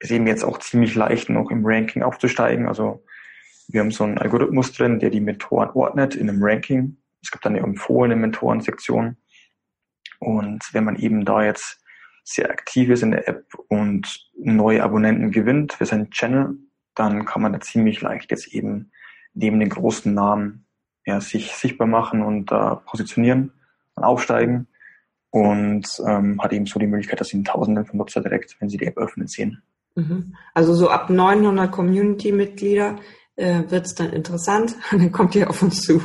ist 0.00 0.10
eben 0.10 0.26
jetzt 0.26 0.44
auch 0.44 0.58
ziemlich 0.58 0.94
leicht, 0.94 1.30
noch 1.30 1.50
im 1.50 1.64
Ranking 1.64 2.02
aufzusteigen. 2.02 2.68
Also 2.68 3.04
wir 3.68 3.80
haben 3.80 3.90
so 3.90 4.04
einen 4.04 4.18
Algorithmus 4.18 4.72
drin, 4.72 4.98
der 4.98 5.10
die 5.10 5.20
Mentoren 5.20 5.70
ordnet 5.70 6.14
in 6.14 6.28
einem 6.28 6.42
Ranking. 6.42 6.96
Es 7.22 7.30
gibt 7.30 7.44
dann 7.44 7.54
eine 7.56 7.64
empfohlene 7.64 8.16
Mentorensektion. 8.16 9.16
Und 10.18 10.64
wenn 10.72 10.84
man 10.84 10.96
eben 10.96 11.24
da 11.24 11.42
jetzt 11.42 11.82
sehr 12.24 12.50
aktiv 12.50 12.90
ist 12.90 13.02
in 13.02 13.12
der 13.12 13.28
App 13.28 13.44
und 13.68 14.30
neue 14.36 14.82
Abonnenten 14.82 15.30
gewinnt 15.30 15.74
für 15.74 15.86
seinen 15.86 16.10
Channel, 16.10 16.56
dann 16.94 17.24
kann 17.24 17.42
man 17.42 17.52
da 17.52 17.60
ziemlich 17.60 18.00
leicht 18.00 18.30
jetzt 18.30 18.48
eben 18.48 18.90
neben 19.34 19.60
den 19.60 19.68
großen 19.68 20.12
Namen 20.12 20.66
ja, 21.04 21.20
sich 21.20 21.52
sichtbar 21.52 21.86
machen 21.86 22.22
und 22.22 22.50
äh, 22.50 22.76
positionieren 22.86 23.52
und 23.94 24.02
aufsteigen 24.02 24.66
und 25.30 25.86
ähm, 26.06 26.40
hat 26.42 26.52
eben 26.52 26.66
so 26.66 26.80
die 26.80 26.86
Möglichkeit, 26.86 27.20
dass 27.20 27.28
sie 27.28 27.42
Tausenden 27.42 27.84
von 27.84 27.98
Nutzer 27.98 28.22
direkt, 28.22 28.56
wenn 28.60 28.68
sie 28.68 28.78
die 28.78 28.86
App 28.86 28.96
öffnen, 28.96 29.28
sehen. 29.28 29.62
Mhm. 29.94 30.34
Also 30.54 30.74
so 30.74 30.88
ab 30.88 31.10
900 31.10 31.70
Community-Mitglieder 31.70 32.96
äh, 33.36 33.62
wird 33.68 33.86
es 33.86 33.94
dann 33.94 34.10
interessant 34.10 34.76
und 34.92 34.98
dann 35.02 35.12
kommt 35.12 35.34
ihr 35.34 35.48
auf 35.48 35.62
uns 35.62 35.82
zu. 35.82 36.02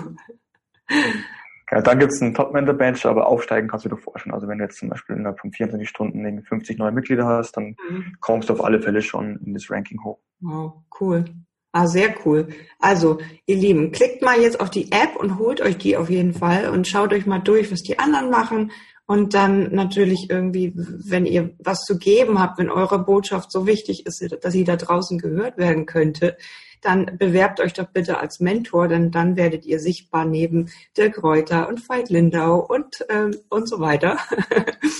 Ja, 1.71 1.81
dann 1.81 1.99
gibt 1.99 2.11
es 2.11 2.21
einen 2.21 2.33
Top-Member-Badge, 2.33 3.09
aber 3.09 3.27
aufsteigen 3.27 3.69
kannst 3.69 3.85
du 3.85 3.89
dir 3.89 3.97
vorstellen. 3.97 4.33
Also 4.33 4.47
wenn 4.47 4.57
du 4.57 4.65
jetzt 4.65 4.77
zum 4.77 4.89
Beispiel 4.89 5.15
innerhalb 5.15 5.39
von 5.39 5.53
24 5.53 5.87
Stunden 5.87 6.43
50 6.43 6.77
neue 6.77 6.91
Mitglieder 6.91 7.25
hast, 7.25 7.55
dann 7.55 7.77
mhm. 7.89 8.17
kommst 8.19 8.49
du 8.49 8.53
auf 8.53 8.63
alle 8.63 8.81
Fälle 8.81 9.01
schon 9.01 9.37
in 9.45 9.53
das 9.53 9.69
Ranking 9.71 10.03
hoch. 10.03 10.19
Wow, 10.41 10.73
cool. 10.99 11.25
Ah, 11.73 11.87
sehr 11.87 12.13
cool. 12.25 12.49
Also, 12.79 13.19
ihr 13.45 13.55
Lieben, 13.55 13.93
klickt 13.93 14.21
mal 14.21 14.41
jetzt 14.41 14.59
auf 14.59 14.69
die 14.69 14.91
App 14.91 15.15
und 15.15 15.39
holt 15.39 15.61
euch 15.61 15.77
die 15.77 15.95
auf 15.95 16.09
jeden 16.09 16.33
Fall 16.33 16.67
und 16.67 16.85
schaut 16.85 17.13
euch 17.13 17.25
mal 17.25 17.39
durch, 17.39 17.71
was 17.71 17.81
die 17.81 17.97
anderen 17.97 18.29
machen. 18.29 18.71
Und 19.11 19.33
dann 19.33 19.75
natürlich 19.75 20.29
irgendwie, 20.29 20.71
wenn 20.73 21.25
ihr 21.25 21.53
was 21.59 21.81
zu 21.81 21.97
geben 21.97 22.39
habt, 22.39 22.57
wenn 22.57 22.69
eure 22.69 22.97
Botschaft 22.97 23.51
so 23.51 23.67
wichtig 23.67 24.05
ist, 24.05 24.25
dass 24.41 24.53
sie 24.53 24.63
da 24.63 24.77
draußen 24.77 25.17
gehört 25.17 25.57
werden 25.57 25.85
könnte, 25.85 26.37
dann 26.79 27.17
bewerbt 27.17 27.59
euch 27.59 27.73
doch 27.73 27.87
bitte 27.87 28.19
als 28.19 28.39
Mentor, 28.39 28.87
denn 28.87 29.11
dann 29.11 29.35
werdet 29.35 29.65
ihr 29.65 29.81
sichtbar 29.81 30.23
neben 30.23 30.71
Dirk 30.95 31.21
Reuter 31.21 31.67
und 31.67 31.89
Veit 31.89 32.09
Lindau 32.09 32.65
und, 32.65 33.05
ähm, 33.09 33.35
und 33.49 33.67
so 33.67 33.81
weiter. 33.81 34.17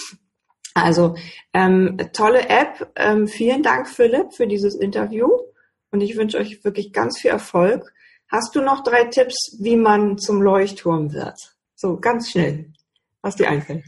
also 0.74 1.15
ähm, 1.54 1.97
tolle 2.12 2.50
App. 2.50 2.91
Ähm, 2.97 3.30
vielen 3.30 3.63
Dank, 3.63 3.88
Philipp, 3.88 4.34
für 4.34 4.45
dieses 4.45 4.76
Interview 4.76 5.30
und 5.89 6.02
ich 6.02 6.17
wünsche 6.17 6.38
euch 6.38 6.65
wirklich 6.65 6.91
ganz 6.91 7.17
viel 7.17 7.32
Erfolg. 7.32 7.93
Hast 8.28 8.58
du 8.58 8.62
noch 8.62 8.84
drei 8.84 9.06
Tipps, 9.06 9.56
wie 9.62 9.78
man 9.78 10.17
zum 10.17 10.41
Leuchtturm 10.41 11.13
wird? 11.13 11.56
So 11.76 11.97
ganz 11.97 12.30
schnell, 12.32 12.74
was 13.21 13.38
dir 13.38 13.47
einfällt. 13.47 13.86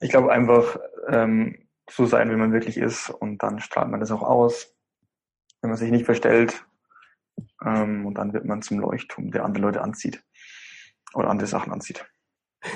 Ich 0.00 0.10
glaube 0.10 0.32
einfach 0.32 0.78
ähm, 1.08 1.68
so 1.88 2.06
sein, 2.06 2.30
wie 2.30 2.36
man 2.36 2.52
wirklich 2.52 2.76
ist 2.76 3.10
und 3.10 3.42
dann 3.42 3.60
strahlt 3.60 3.90
man 3.90 4.00
das 4.00 4.10
auch 4.10 4.22
aus. 4.22 4.74
Wenn 5.60 5.70
man 5.70 5.78
sich 5.78 5.90
nicht 5.90 6.06
verstellt, 6.06 6.64
ähm, 7.64 8.06
und 8.06 8.14
dann 8.14 8.32
wird 8.32 8.44
man 8.44 8.62
zum 8.62 8.80
Leuchtturm, 8.80 9.30
der 9.30 9.44
andere 9.44 9.64
Leute 9.64 9.82
anzieht 9.82 10.22
oder 11.14 11.28
andere 11.28 11.48
Sachen 11.48 11.72
anzieht. 11.72 12.04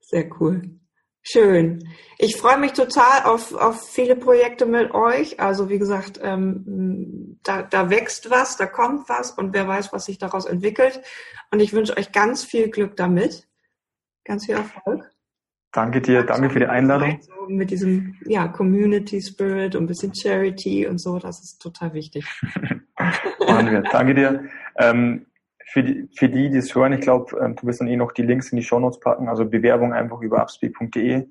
Sehr 0.00 0.30
cool. 0.40 0.80
Schön. 1.22 1.88
Ich 2.18 2.36
freue 2.36 2.58
mich 2.58 2.72
total 2.72 3.24
auf, 3.24 3.52
auf 3.52 3.88
viele 3.88 4.14
Projekte 4.14 4.64
mit 4.64 4.92
euch. 4.92 5.40
Also 5.40 5.68
wie 5.68 5.78
gesagt, 5.78 6.20
ähm, 6.22 7.40
da, 7.42 7.62
da 7.62 7.90
wächst 7.90 8.30
was, 8.30 8.56
da 8.56 8.66
kommt 8.66 9.08
was 9.08 9.32
und 9.32 9.52
wer 9.52 9.66
weiß, 9.66 9.92
was 9.92 10.04
sich 10.04 10.18
daraus 10.18 10.44
entwickelt. 10.44 11.02
Und 11.50 11.58
ich 11.58 11.72
wünsche 11.72 11.96
euch 11.96 12.12
ganz 12.12 12.44
viel 12.44 12.70
Glück 12.70 12.96
damit. 12.96 13.48
Ganz 14.24 14.46
viel 14.46 14.54
Erfolg. 14.54 15.10
Danke 15.76 16.00
dir, 16.00 16.22
danke 16.22 16.48
für 16.48 16.58
die 16.58 16.66
Einladung. 16.66 17.18
So 17.20 17.50
mit 17.50 17.70
diesem 17.70 18.14
ja, 18.24 18.48
Community 18.48 19.20
Spirit 19.20 19.76
und 19.76 19.84
ein 19.84 19.86
bisschen 19.86 20.14
Charity 20.14 20.86
und 20.86 20.96
so, 20.98 21.18
das 21.18 21.42
ist 21.42 21.60
total 21.60 21.92
wichtig. 21.92 22.24
Machen 22.98 23.70
wir. 23.70 23.82
Danke 23.82 24.14
dir. 24.14 24.44
Ähm, 24.78 25.26
für, 25.66 25.82
die, 25.82 26.08
für 26.16 26.30
die, 26.30 26.48
die 26.48 26.56
es 26.56 26.74
hören, 26.74 26.94
ich 26.94 27.02
glaube, 27.02 27.38
ähm, 27.38 27.56
du 27.56 27.66
wirst 27.66 27.82
dann 27.82 27.88
eh 27.88 27.96
noch 27.96 28.12
die 28.12 28.22
Links 28.22 28.52
in 28.52 28.56
die 28.56 28.62
Show 28.62 28.80
Notes 28.80 29.00
packen, 29.00 29.28
also 29.28 29.44
Bewerbung 29.44 29.92
einfach 29.92 30.22
über 30.22 30.40
upspeak.de, 30.40 31.28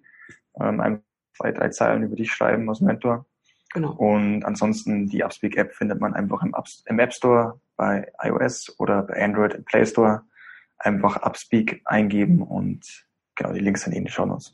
ähm, 0.61 0.79
einfach 0.79 1.01
zwei, 1.35 1.51
drei 1.51 1.69
Zeilen 1.69 2.03
über 2.03 2.15
dich 2.15 2.31
schreiben 2.31 2.69
als 2.69 2.81
Mentor. 2.81 3.25
Genau. 3.73 3.93
Und 3.93 4.45
ansonsten 4.45 5.07
die 5.07 5.23
Upspeak 5.23 5.57
App 5.57 5.73
findet 5.73 5.99
man 5.99 6.13
einfach 6.13 6.43
im, 6.43 6.53
Up, 6.53 6.67
im 6.85 6.99
App 6.99 7.15
Store 7.15 7.59
bei 7.77 8.11
iOS 8.21 8.75
oder 8.77 9.01
bei 9.01 9.23
Android 9.23 9.55
im 9.55 9.65
Play 9.65 9.87
Store. 9.87 10.21
Einfach 10.77 11.23
Upspeak 11.23 11.81
eingeben 11.85 12.43
und 12.43 13.04
genau 13.35 13.53
die 13.53 13.59
Links 13.59 13.81
sind 13.81 13.93
in 13.93 14.05
die 14.05 14.11
Show 14.11 14.25
Notes. 14.25 14.53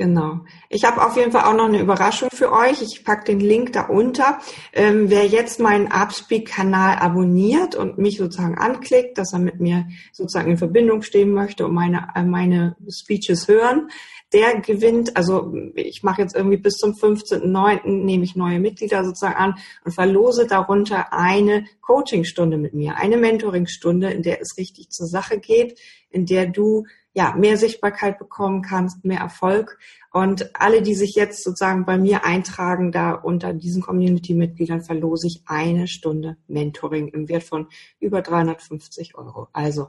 Genau. 0.00 0.40
Ich 0.70 0.84
habe 0.84 1.04
auf 1.04 1.14
jeden 1.16 1.30
Fall 1.30 1.44
auch 1.44 1.54
noch 1.54 1.66
eine 1.66 1.78
Überraschung 1.78 2.30
für 2.32 2.52
euch. 2.52 2.80
Ich 2.80 3.04
packe 3.04 3.24
den 3.24 3.38
Link 3.38 3.74
da 3.74 3.82
unter. 3.82 4.38
Ähm, 4.72 5.10
wer 5.10 5.26
jetzt 5.26 5.60
meinen 5.60 5.92
Upspeak-Kanal 5.92 6.96
abonniert 6.96 7.74
und 7.74 7.98
mich 7.98 8.16
sozusagen 8.16 8.56
anklickt, 8.56 9.18
dass 9.18 9.34
er 9.34 9.40
mit 9.40 9.60
mir 9.60 9.86
sozusagen 10.10 10.52
in 10.52 10.56
Verbindung 10.56 11.02
stehen 11.02 11.34
möchte 11.34 11.66
und 11.66 11.74
meine, 11.74 12.08
äh, 12.14 12.22
meine 12.22 12.76
Speeches 12.88 13.46
hören, 13.46 13.90
der 14.32 14.60
gewinnt, 14.60 15.16
also 15.16 15.52
ich 15.74 16.02
mache 16.02 16.22
jetzt 16.22 16.36
irgendwie 16.36 16.56
bis 16.56 16.74
zum 16.74 16.92
15.09. 16.92 17.88
nehme 17.88 18.24
ich 18.24 18.36
neue 18.36 18.60
Mitglieder 18.60 19.04
sozusagen 19.04 19.36
an 19.36 19.54
und 19.84 19.92
verlose 19.92 20.46
darunter 20.46 21.12
eine 21.12 21.64
Coachingstunde 21.80 22.56
mit 22.56 22.74
mir, 22.74 22.96
eine 22.96 23.16
Mentoringstunde, 23.16 24.10
in 24.10 24.22
der 24.22 24.40
es 24.40 24.56
richtig 24.56 24.90
zur 24.90 25.06
Sache 25.06 25.38
geht, 25.38 25.78
in 26.10 26.26
der 26.26 26.46
du 26.46 26.84
ja, 27.12 27.34
mehr 27.34 27.56
Sichtbarkeit 27.56 28.18
bekommen 28.18 28.62
kannst, 28.62 29.04
mehr 29.04 29.20
Erfolg. 29.20 29.78
Und 30.12 30.50
alle, 30.54 30.82
die 30.82 30.94
sich 30.94 31.14
jetzt 31.14 31.42
sozusagen 31.42 31.84
bei 31.84 31.98
mir 31.98 32.24
eintragen, 32.24 32.92
da 32.92 33.12
unter 33.12 33.52
diesen 33.52 33.82
Community-Mitgliedern 33.82 34.82
verlose 34.82 35.26
ich 35.26 35.42
eine 35.46 35.88
Stunde 35.88 36.36
Mentoring 36.46 37.08
im 37.08 37.28
Wert 37.28 37.42
von 37.42 37.68
über 37.98 38.22
350 38.22 39.16
Euro. 39.16 39.48
Also 39.52 39.88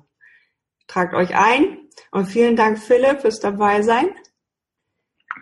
tragt 0.87 1.13
euch 1.13 1.35
ein 1.35 1.77
und 2.11 2.25
vielen 2.25 2.55
Dank, 2.55 2.79
Philipp, 2.79 3.21
fürs 3.21 3.39
dabei 3.39 3.81
sein. 3.81 4.09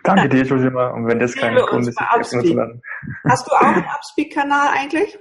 Danke 0.04 0.28
dir, 0.28 0.44
Josima. 0.44 0.88
Und 0.88 1.06
wenn 1.06 1.18
das 1.18 1.34
kein 1.34 1.54
Grund 1.54 1.86
ist, 1.88 2.00
Hast 2.00 2.32
du 2.32 3.52
auch 3.52 3.60
einen 3.60 3.84
Upspeak-Kanal 3.96 4.68
eigentlich? 4.72 5.18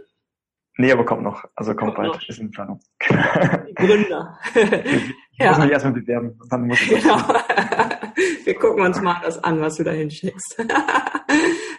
Nee, 0.77 0.93
aber 0.93 1.05
kommt 1.05 1.23
noch. 1.23 1.43
Also 1.55 1.75
kommt, 1.75 1.95
kommt 1.95 1.97
bald. 1.97 2.21
Noch. 2.21 2.29
Ist 2.29 2.39
in 2.39 2.51
Planung. 2.51 2.79
Die 3.09 3.73
Gründer. 3.73 4.39
ich 4.55 5.13
ja. 5.37 5.49
muss 5.49 5.59
mich 5.59 5.71
erstmal 5.71 5.93
bewerben. 5.93 6.39
Dann 6.49 6.67
muss 6.67 6.81
ich 6.81 7.01
genau. 7.01 7.17
Wir 8.45 8.55
gucken 8.55 8.85
uns 8.85 9.01
mal 9.01 9.19
das 9.21 9.43
an, 9.43 9.59
was 9.59 9.75
du 9.75 9.83
da 9.83 9.91
hinschickst. 9.91 10.57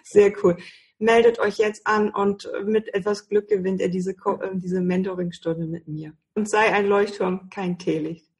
Sehr 0.04 0.32
cool. 0.42 0.56
Meldet 0.98 1.38
euch 1.38 1.56
jetzt 1.56 1.86
an 1.86 2.10
und 2.10 2.46
mit 2.64 2.92
etwas 2.92 3.26
Glück 3.26 3.48
gewinnt 3.48 3.80
ihr 3.80 3.88
diese, 3.88 4.10
äh, 4.10 4.50
diese 4.52 4.82
Mentoring-Stunde 4.82 5.66
mit 5.66 5.88
mir. 5.88 6.12
Und 6.34 6.50
sei 6.50 6.70
ein 6.72 6.86
Leuchtturm, 6.86 7.48
kein 7.48 7.78
Teelicht. 7.78 8.30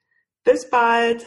Bis 0.44 0.68
bald. 0.68 1.26